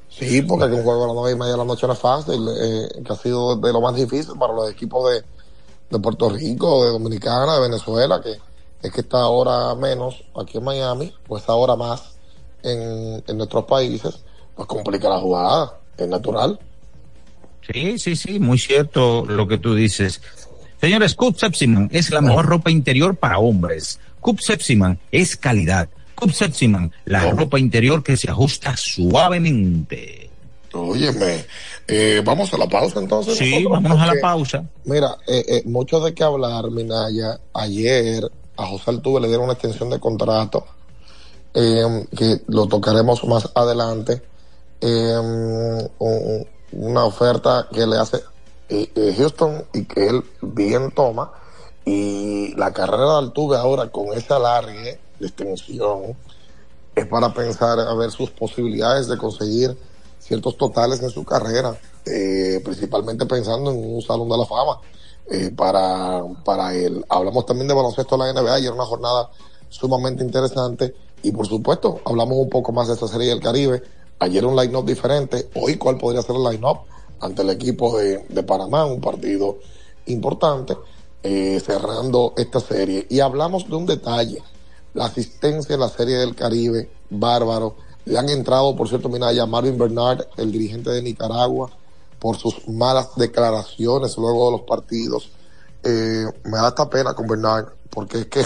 Sí, 0.10 0.42
porque 0.42 0.66
un 0.66 0.84
juego 0.84 1.04
a 1.04 1.08
las 1.08 1.16
9 1.16 1.32
y 1.32 1.36
media 1.36 1.52
de 1.52 1.58
la 1.58 1.66
noche 1.66 1.88
no 1.88 1.94
es 1.94 2.00
fácil, 2.00 2.48
eh, 2.60 3.02
que 3.06 3.14
ha 3.14 3.16
sido 3.16 3.56
de 3.56 3.72
lo 3.72 3.80
más 3.80 3.96
difícil 3.96 4.38
para 4.40 4.54
los 4.54 4.70
equipos 4.70 5.12
de, 5.12 5.24
de 5.90 6.00
Puerto 6.00 6.30
Rico, 6.30 6.84
de 6.84 6.92
Dominicana, 6.92 7.56
de 7.56 7.62
Venezuela, 7.62 8.20
que 8.22 8.36
es 8.82 8.92
que 8.92 9.02
está 9.02 9.20
ahora 9.20 9.76
menos 9.76 10.24
aquí 10.36 10.58
en 10.58 10.64
Miami, 10.64 11.14
pues 11.28 11.48
ahora 11.48 11.76
más 11.76 12.18
en, 12.64 13.24
en 13.26 13.38
nuestros 13.38 13.66
países, 13.66 14.24
pues 14.56 14.68
complica 14.68 15.10
la 15.10 15.20
jugada, 15.20 15.80
es 15.98 16.08
natural. 16.08 16.60
Sí, 17.72 18.00
sí, 18.00 18.16
sí, 18.16 18.40
muy 18.40 18.58
cierto 18.58 19.26
lo 19.26 19.48
que 19.48 19.58
tú 19.58 19.76
dices. 19.76 20.22
Señores, 20.82 21.14
Cup 21.14 21.38
Sepsiman 21.38 21.90
es 21.92 22.10
la 22.10 22.22
mejor 22.22 22.46
ropa 22.46 22.72
interior 22.72 23.16
para 23.16 23.38
hombres. 23.40 24.00
Cup 24.22 24.40
Sepsiman 24.40 24.98
es 25.12 25.36
calidad. 25.36 25.90
La 27.06 27.30
ropa 27.32 27.58
interior 27.60 28.04
que 28.04 28.16
se 28.18 28.30
ajusta 28.30 28.76
suavemente. 28.78 30.30
Óyeme, 30.74 31.46
eh, 31.88 32.22
vamos 32.24 32.54
a 32.54 32.58
la 32.58 32.68
pausa 32.68 33.00
entonces. 33.00 33.38
Sí, 33.38 33.64
vámonos 33.66 34.00
a 34.00 34.06
la 34.14 34.22
pausa. 34.22 34.64
Mira, 34.86 35.18
eh, 35.28 35.44
eh, 35.48 35.64
mucho 35.66 36.00
de 36.00 36.14
qué 36.14 36.24
hablar, 36.24 36.70
Minaya. 36.70 37.40
Ayer 37.54 38.24
a 38.58 38.66
José 38.68 38.92
Altuve 38.92 39.22
le 39.22 39.28
dieron 39.28 39.46
una 39.46 39.54
extensión 39.54 39.90
de 39.90 40.00
contrato, 40.00 40.66
eh, 41.56 42.06
que 42.16 42.42
lo 42.48 42.68
tocaremos 42.68 43.24
más 43.24 43.50
adelante. 43.56 44.22
Un- 44.82 46.48
una 46.72 47.04
oferta 47.06 47.68
que 47.74 47.86
le 47.88 47.98
hace 47.98 48.18
eh, 48.70 48.92
eh, 48.96 49.16
Houston 49.18 49.66
y 49.74 49.86
que 49.86 50.08
él 50.08 50.24
bien 50.42 50.92
toma. 50.92 51.32
Y 51.86 52.54
la 52.56 52.72
carrera 52.72 53.06
de 53.14 53.18
Altuve 53.18 53.58
ahora 53.58 53.88
con 53.90 54.16
ese 54.16 54.32
alargue 54.34 55.00
de 55.20 55.28
extensión 55.28 56.16
es 56.96 57.08
para 57.08 57.34
pensar 57.34 57.80
a 57.80 57.94
ver 57.94 58.12
sus 58.12 58.30
posibilidades 58.32 59.08
de 59.08 59.18
conseguir 59.18 59.78
ciertos 60.20 60.58
totales 60.58 61.02
en 61.02 61.10
su 61.10 61.24
carrera, 61.24 61.78
eh, 62.06 62.62
principalmente 62.64 63.26
pensando 63.26 63.72
en 63.72 63.96
un 63.96 64.02
salón 64.02 64.30
de 64.30 64.38
la 64.38 64.46
fama 64.46 64.80
eh, 65.30 65.52
para, 65.56 66.24
para 66.44 66.74
él. 66.76 67.06
Hablamos 67.10 67.46
también 67.46 67.68
de 67.68 67.74
baloncesto 67.74 68.18
de 68.18 68.26
la 68.26 68.42
NBA, 68.42 68.54
ayer 68.54 68.72
una 68.72 68.86
jornada 68.86 69.30
sumamente 69.70 70.24
interesante 70.24 70.94
y 71.22 71.32
por 71.32 71.48
supuesto 71.48 72.02
hablamos 72.06 72.38
un 72.38 72.50
poco 72.50 72.72
más 72.72 72.88
de 72.88 72.96
esta 72.96 73.08
serie 73.08 73.30
del 73.30 73.40
Caribe. 73.40 73.82
Ayer 74.20 74.46
un 74.46 74.56
line-up 74.56 74.86
diferente, 74.86 75.50
hoy 75.56 75.78
cuál 75.78 75.98
podría 75.98 76.22
ser 76.22 76.36
el 76.36 76.44
line-up 76.44 76.80
ante 77.22 77.42
el 77.42 77.50
equipo 77.52 77.98
de, 77.98 78.26
de 78.28 78.44
Panamá, 78.44 78.86
un 78.86 79.00
partido 79.00 79.60
importante, 80.08 80.76
eh, 81.24 81.62
cerrando 81.66 82.34
esta 82.38 82.60
serie. 82.60 83.06
Y 83.10 83.20
hablamos 83.20 83.70
de 83.70 83.76
un 83.76 83.86
detalle, 83.86 84.42
la 84.94 85.06
asistencia 85.06 85.74
en 85.76 85.82
la 85.82 85.90
serie 85.90 86.18
del 86.18 86.36
Caribe, 86.36 86.90
bárbaro. 87.10 87.76
Le 88.06 88.18
han 88.18 88.30
entrado, 88.30 88.76
por 88.76 88.88
cierto, 88.90 89.10
Minaya, 89.10 89.46
Marvin 89.46 89.78
Bernard, 89.78 90.26
el 90.38 90.52
dirigente 90.52 90.90
de 90.90 91.02
Nicaragua, 91.02 91.70
por 92.20 92.38
sus 92.38 92.68
malas 92.68 93.16
declaraciones 93.16 94.18
luego 94.18 94.46
de 94.48 94.52
los 94.58 94.62
partidos. 94.62 95.32
Eh, 95.84 96.26
me 96.44 96.58
da 96.58 96.70
esta 96.70 96.90
pena 96.90 97.14
con 97.14 97.28
Bernard, 97.28 97.68
porque 97.90 98.20
es 98.20 98.26
que 98.28 98.46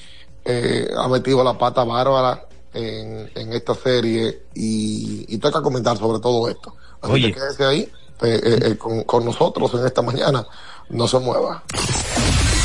eh, 0.44 0.88
ha 0.96 1.08
metido 1.08 1.44
la 1.44 1.56
pata 1.56 1.84
bárbara 1.84 2.46
en, 2.74 3.30
en 3.34 3.52
esta 3.52 3.74
serie 3.74 4.44
y, 4.54 5.34
y 5.34 5.38
toca 5.38 5.62
comentar 5.62 5.96
sobre 5.98 6.20
todo 6.20 6.48
esto. 6.48 6.74
Así 7.00 7.12
Oye. 7.12 7.28
que 7.28 7.40
quédese 7.40 7.64
ahí 7.64 7.92
eh, 8.22 8.58
eh, 8.70 8.78
con, 8.78 9.02
con 9.02 9.24
nosotros 9.24 9.72
en 9.74 9.86
esta 9.86 10.02
mañana. 10.02 10.46
No 10.88 11.08
se 11.08 11.18
mueva. 11.18 11.62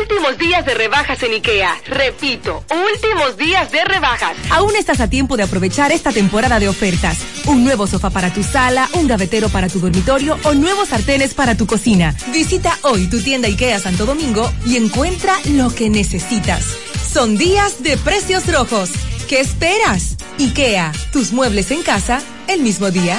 Últimos 0.00 0.36
días 0.38 0.64
de 0.66 0.74
rebajas 0.74 1.22
en 1.22 1.32
IKEA. 1.32 1.74
Repito, 1.86 2.62
últimos 2.70 3.36
días 3.36 3.70
de 3.72 3.84
rebajas. 3.84 4.36
Aún 4.50 4.76
estás 4.76 5.00
a 5.00 5.08
tiempo 5.08 5.36
de 5.36 5.44
aprovechar 5.44 5.90
esta 5.90 6.12
temporada 6.12 6.58
de 6.58 6.68
ofertas. 6.68 7.18
Un 7.46 7.64
nuevo 7.64 7.86
sofá 7.86 8.10
para 8.10 8.32
tu 8.32 8.42
sala, 8.42 8.88
un 8.92 9.06
gavetero 9.06 9.48
para 9.48 9.68
tu 9.68 9.78
dormitorio 9.80 10.38
o 10.44 10.54
nuevos 10.54 10.88
sartenes 10.88 11.34
para 11.34 11.56
tu 11.56 11.66
cocina. 11.66 12.14
Visita 12.32 12.76
hoy 12.82 13.08
tu 13.08 13.20
tienda 13.22 13.48
IKEA 13.48 13.78
Santo 13.78 14.04
Domingo 14.04 14.52
y 14.66 14.76
encuentra 14.76 15.34
lo 15.50 15.74
que 15.74 15.88
necesitas. 15.88 16.64
Son 17.10 17.38
días 17.38 17.82
de 17.82 17.96
precios 17.96 18.46
rojos. 18.52 18.90
¿Qué 19.28 19.40
esperas? 19.40 20.16
IKEA, 20.38 20.92
tus 21.12 21.32
muebles 21.32 21.70
en 21.70 21.82
casa 21.82 22.20
el 22.48 22.60
mismo 22.60 22.90
día. 22.90 23.18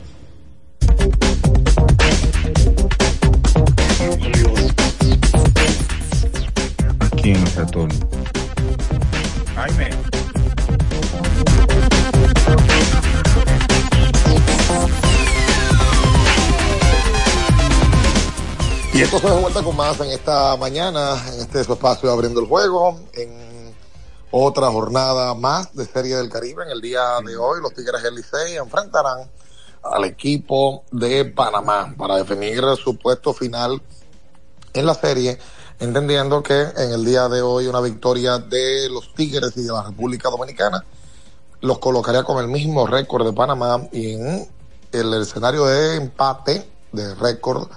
Se 19.11 19.27
da 19.27 19.33
vuelta 19.33 19.61
con 19.61 19.75
más 19.75 19.99
en 19.99 20.09
esta 20.11 20.55
mañana, 20.55 21.21
en 21.33 21.41
este 21.41 21.59
espacio 21.59 22.09
abriendo 22.09 22.39
el 22.39 22.47
juego, 22.47 22.97
en 23.11 23.75
otra 24.31 24.71
jornada 24.71 25.35
más 25.35 25.75
de 25.75 25.85
Serie 25.85 26.15
del 26.15 26.29
Caribe. 26.29 26.63
En 26.63 26.69
el 26.69 26.79
día 26.79 27.19
de 27.25 27.35
hoy, 27.35 27.59
los 27.61 27.73
Tigres 27.73 28.01
del 28.03 28.15
Licey 28.15 28.55
enfrentarán 28.55 29.29
al 29.83 30.05
equipo 30.05 30.85
de 30.91 31.25
Panamá 31.25 31.93
para 31.97 32.15
definir 32.15 32.63
su 32.81 32.97
puesto 32.97 33.33
final 33.33 33.81
en 34.71 34.85
la 34.85 34.93
serie, 34.93 35.37
entendiendo 35.81 36.41
que 36.41 36.61
en 36.61 36.93
el 36.93 37.03
día 37.03 37.27
de 37.27 37.41
hoy 37.41 37.67
una 37.67 37.81
victoria 37.81 38.37
de 38.37 38.87
los 38.89 39.13
Tigres 39.13 39.51
y 39.57 39.63
de 39.63 39.73
la 39.73 39.83
República 39.83 40.29
Dominicana 40.29 40.85
los 41.59 41.79
colocaría 41.79 42.23
con 42.23 42.37
el 42.37 42.47
mismo 42.47 42.87
récord 42.87 43.25
de 43.25 43.33
Panamá 43.33 43.89
y 43.91 44.13
en 44.13 44.49
el 44.93 45.13
escenario 45.15 45.65
de 45.65 45.97
empate 45.97 46.65
de 46.93 47.13
récord 47.15 47.67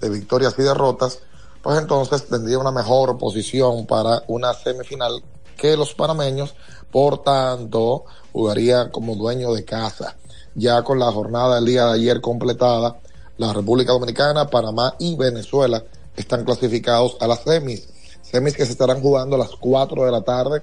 de 0.00 0.08
victorias 0.08 0.54
y 0.58 0.62
derrotas, 0.62 1.20
pues 1.62 1.78
entonces 1.78 2.26
tendría 2.26 2.58
una 2.58 2.70
mejor 2.70 3.16
posición 3.18 3.86
para 3.86 4.22
una 4.26 4.52
semifinal 4.52 5.22
que 5.56 5.76
los 5.76 5.94
panameños, 5.94 6.54
por 6.90 7.22
tanto, 7.22 8.04
jugaría 8.32 8.90
como 8.90 9.16
dueño 9.16 9.52
de 9.52 9.64
casa. 9.64 10.16
Ya 10.54 10.82
con 10.82 10.98
la 10.98 11.10
jornada 11.10 11.56
del 11.56 11.64
día 11.64 11.86
de 11.86 11.94
ayer 11.94 12.20
completada, 12.20 12.98
la 13.38 13.52
República 13.52 13.92
Dominicana, 13.92 14.48
Panamá 14.48 14.94
y 14.98 15.16
Venezuela 15.16 15.82
están 16.16 16.44
clasificados 16.44 17.16
a 17.20 17.26
las 17.26 17.42
semis. 17.42 17.88
Semis 18.22 18.54
que 18.54 18.64
se 18.64 18.72
estarán 18.72 19.00
jugando 19.00 19.36
a 19.36 19.38
las 19.38 19.50
4 19.58 20.04
de 20.04 20.12
la 20.12 20.22
tarde 20.22 20.62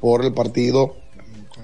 por 0.00 0.24
el 0.24 0.32
partido 0.32 0.96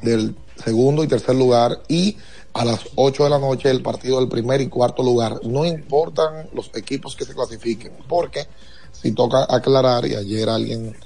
del 0.03 0.37
segundo 0.63 1.03
y 1.03 1.09
tercer 1.09 1.35
lugar 1.35 1.81
y 1.89 2.17
a 2.55 2.65
las 2.65 2.81
8 2.95 3.25
de 3.25 3.31
la 3.31 3.39
noche 3.39 3.69
el 3.69 3.83
partido 3.83 4.21
del 4.21 4.29
primer 4.29 4.61
y 4.61 4.69
cuarto 4.69 5.03
lugar. 5.03 5.41
No 5.43 5.65
importan 5.65 6.49
los 6.55 6.71
equipos 6.75 7.17
que 7.17 7.25
se 7.25 7.35
clasifiquen, 7.35 7.93
porque 8.09 8.47
si 8.93 9.13
toca 9.13 9.47
aclarar, 9.49 10.07
y 10.07 10.15
ayer 10.15 10.49
alguien 10.49 10.97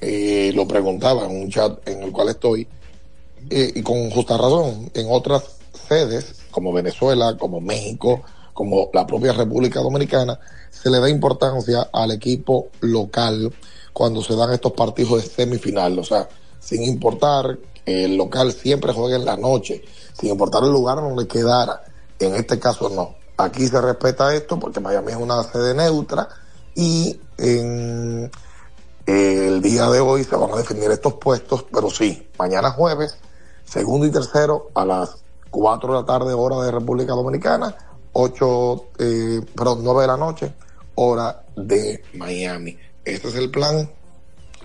eh, 0.00 0.52
lo 0.54 0.68
preguntaba 0.68 1.24
en 1.24 1.42
un 1.42 1.50
chat 1.50 1.86
en 1.88 2.02
el 2.02 2.12
cual 2.12 2.28
estoy, 2.28 2.68
eh, 3.50 3.72
y 3.74 3.82
con 3.82 4.10
justa 4.10 4.36
razón, 4.36 4.90
en 4.94 5.06
otras 5.10 5.44
sedes, 5.88 6.42
como 6.50 6.72
Venezuela, 6.72 7.36
como 7.38 7.60
México, 7.60 8.22
como 8.52 8.90
la 8.92 9.06
propia 9.06 9.32
República 9.32 9.80
Dominicana, 9.80 10.38
se 10.70 10.90
le 10.90 11.00
da 11.00 11.08
importancia 11.08 11.88
al 11.92 12.10
equipo 12.10 12.68
local 12.80 13.52
cuando 13.94 14.22
se 14.22 14.36
dan 14.36 14.52
estos 14.52 14.72
partidos 14.72 15.22
de 15.22 15.28
semifinal. 15.28 15.98
O 15.98 16.04
sea, 16.04 16.28
sin 16.60 16.82
importar 16.82 17.58
el 17.88 18.16
local 18.16 18.52
siempre 18.52 18.92
juegue 18.92 19.16
en 19.16 19.24
la 19.24 19.36
noche, 19.36 19.82
sin 20.18 20.30
importar 20.30 20.62
el 20.64 20.70
lugar 20.70 20.96
donde 20.96 21.26
quedara. 21.26 21.82
En 22.18 22.34
este 22.34 22.58
caso 22.58 22.88
no. 22.88 23.16
Aquí 23.36 23.66
se 23.68 23.80
respeta 23.80 24.34
esto 24.34 24.58
porque 24.58 24.80
Miami 24.80 25.12
es 25.12 25.18
una 25.18 25.42
sede 25.44 25.74
neutra 25.74 26.28
y 26.74 27.18
en 27.38 28.30
el 29.06 29.62
día 29.62 29.88
de 29.88 30.00
hoy 30.00 30.24
se 30.24 30.36
van 30.36 30.52
a 30.52 30.56
definir 30.56 30.90
estos 30.90 31.14
puestos, 31.14 31.64
pero 31.72 31.88
sí, 31.88 32.28
mañana 32.38 32.72
jueves, 32.72 33.16
segundo 33.64 34.06
y 34.06 34.10
tercero 34.10 34.70
a 34.74 34.84
las 34.84 35.16
4 35.50 35.94
de 35.94 36.00
la 36.00 36.04
tarde 36.04 36.34
hora 36.34 36.60
de 36.60 36.72
República 36.72 37.12
Dominicana, 37.12 37.74
8, 38.12 38.84
eh, 38.98 39.40
perdón, 39.54 39.80
9 39.82 40.02
de 40.02 40.06
la 40.06 40.16
noche, 40.16 40.52
hora 40.96 41.44
de 41.56 42.02
Miami. 42.14 42.76
Este 43.04 43.28
es 43.28 43.34
el 43.36 43.50
plan 43.50 43.90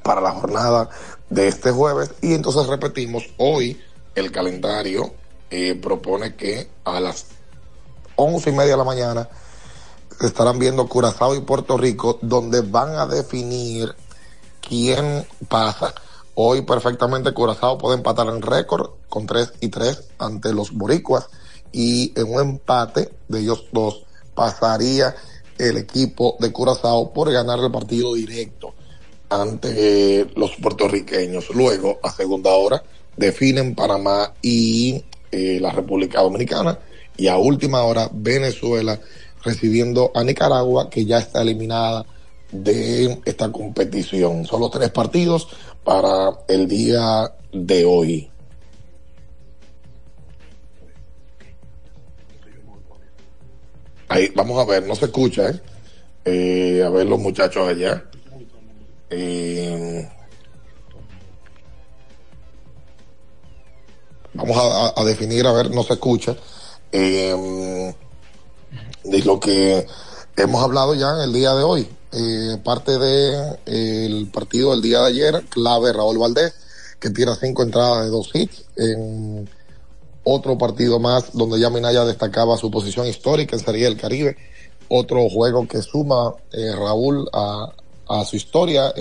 para 0.04 0.22
la 0.22 0.32
jornada 0.32 0.90
de 1.30 1.48
este 1.48 1.72
jueves. 1.72 2.12
Y 2.22 2.34
entonces 2.34 2.68
repetimos, 2.68 3.24
hoy 3.38 3.82
el 4.16 4.32
calendario 4.32 5.14
eh, 5.50 5.76
propone 5.76 6.36
que 6.36 6.70
a 6.84 7.00
las 7.00 7.26
once 8.16 8.50
y 8.50 8.54
media 8.54 8.72
de 8.72 8.78
la 8.78 8.84
mañana 8.84 9.28
estarán 10.22 10.60
viendo 10.60 10.88
Curazao 10.88 11.36
y 11.36 11.42
Puerto 11.42 11.78
Rico, 11.78 12.20
donde 12.22 12.62
van 12.62 12.96
a 12.96 13.08
definir 13.08 13.94
quién 14.62 15.26
pasa. 15.48 15.94
Hoy 16.36 16.62
perfectamente 16.62 17.34
Curazao 17.34 17.78
puede 17.78 17.98
empatar 17.98 18.28
en 18.28 18.42
récord 18.42 18.92
con 19.10 19.26
3 19.26 19.54
y 19.62 19.70
3 19.70 20.04
ante 20.20 20.54
los 20.54 20.72
boricuas. 20.72 21.28
Y 21.72 22.14
en 22.20 22.32
un 22.32 22.42
empate 22.42 23.12
de 23.28 23.40
ellos 23.40 23.66
dos 23.72 24.06
pasaría 24.36 25.16
el 25.58 25.78
equipo 25.78 26.36
de 26.40 26.52
Curazao 26.52 27.14
por 27.14 27.32
ganar 27.32 27.60
el 27.60 27.72
partido 27.72 28.14
directo 28.14 28.74
ante 29.42 30.22
eh, 30.22 30.28
los 30.36 30.56
puertorriqueños. 30.56 31.50
Luego, 31.54 32.00
a 32.04 32.12
segunda 32.12 32.52
hora, 32.52 32.84
definen 33.16 33.76
Panamá 33.76 34.34
y 34.42 35.04
eh, 35.32 35.60
la 35.60 35.72
República 35.72 36.22
Dominicana 36.22 36.78
y 37.18 37.28
a 37.28 37.38
última 37.38 37.84
hora 37.84 38.10
Venezuela 38.12 39.00
recibiendo 39.44 40.12
a 40.16 40.24
Nicaragua 40.24 40.90
que 40.90 41.06
ya 41.06 41.20
está 41.20 41.42
eliminada 41.42 42.06
de 42.52 43.20
esta 43.26 43.52
competición. 43.52 44.46
Solo 44.46 44.70
tres 44.70 44.90
partidos 44.92 45.48
para 45.84 46.32
el 46.48 46.68
día 46.68 47.34
de 47.52 47.86
hoy. 47.86 48.30
Ahí, 54.08 54.32
vamos 54.36 54.60
a 54.60 54.66
ver, 54.70 54.86
no 54.86 54.96
se 54.96 55.06
escucha, 55.06 55.50
¿eh? 55.50 55.60
eh 56.26 56.84
a 56.86 56.90
ver 56.90 57.08
los 57.08 57.20
muchachos 57.20 57.68
allá. 57.68 58.04
Eh, 59.16 60.10
vamos 64.34 64.58
a, 64.96 65.04
definir, 65.04 65.46
a 65.46 65.54
ver, 65.54 65.70
no 65.70 65.84
se 65.84 65.94
escucha, 65.94 66.36
eh, 66.92 67.94
de 69.04 69.20
lo 69.20 69.40
que 69.40 69.86
hemos 70.36 70.64
hablado 70.64 70.96
ya 70.96 71.12
en 71.12 71.22
el 71.22 71.34
día 71.34 71.54
de 71.54 71.64
hoy. 71.64 71.88
eh, 72.16 72.58
parte 72.64 72.98
de 73.00 73.58
eh, 73.66 74.28
partido 74.32 74.72
del 74.72 74.82
día 74.82 75.00
de 75.02 75.08
ayer, 75.08 75.44
clave 75.50 75.94
Raúl 75.94 76.20
Valdés, 76.20 76.54
que 77.00 77.10
tira 77.10 77.36
cinco 77.36 77.64
entradas 77.64 78.06
de 78.06 78.10
dos 78.12 78.30
hits 78.34 78.66
en 78.76 79.50
otro 80.24 80.58
partido 80.58 81.00
más 81.00 81.34
donde 81.34 81.60
ya 81.60 81.70
Minaya 81.70 82.06
destacaba 82.06 82.56
su 82.58 82.70
posición 82.72 83.08
histórica 83.08 83.56
en 83.56 83.66
Serie 83.66 83.86
del 83.86 83.98
Caribe. 83.98 84.38
Otro 84.90 85.28
juego 85.30 85.68
que 85.68 85.82
suma 85.82 86.34
Raúl 86.52 87.28
a 87.34 88.26
su 88.26 88.36
historia 88.36 88.92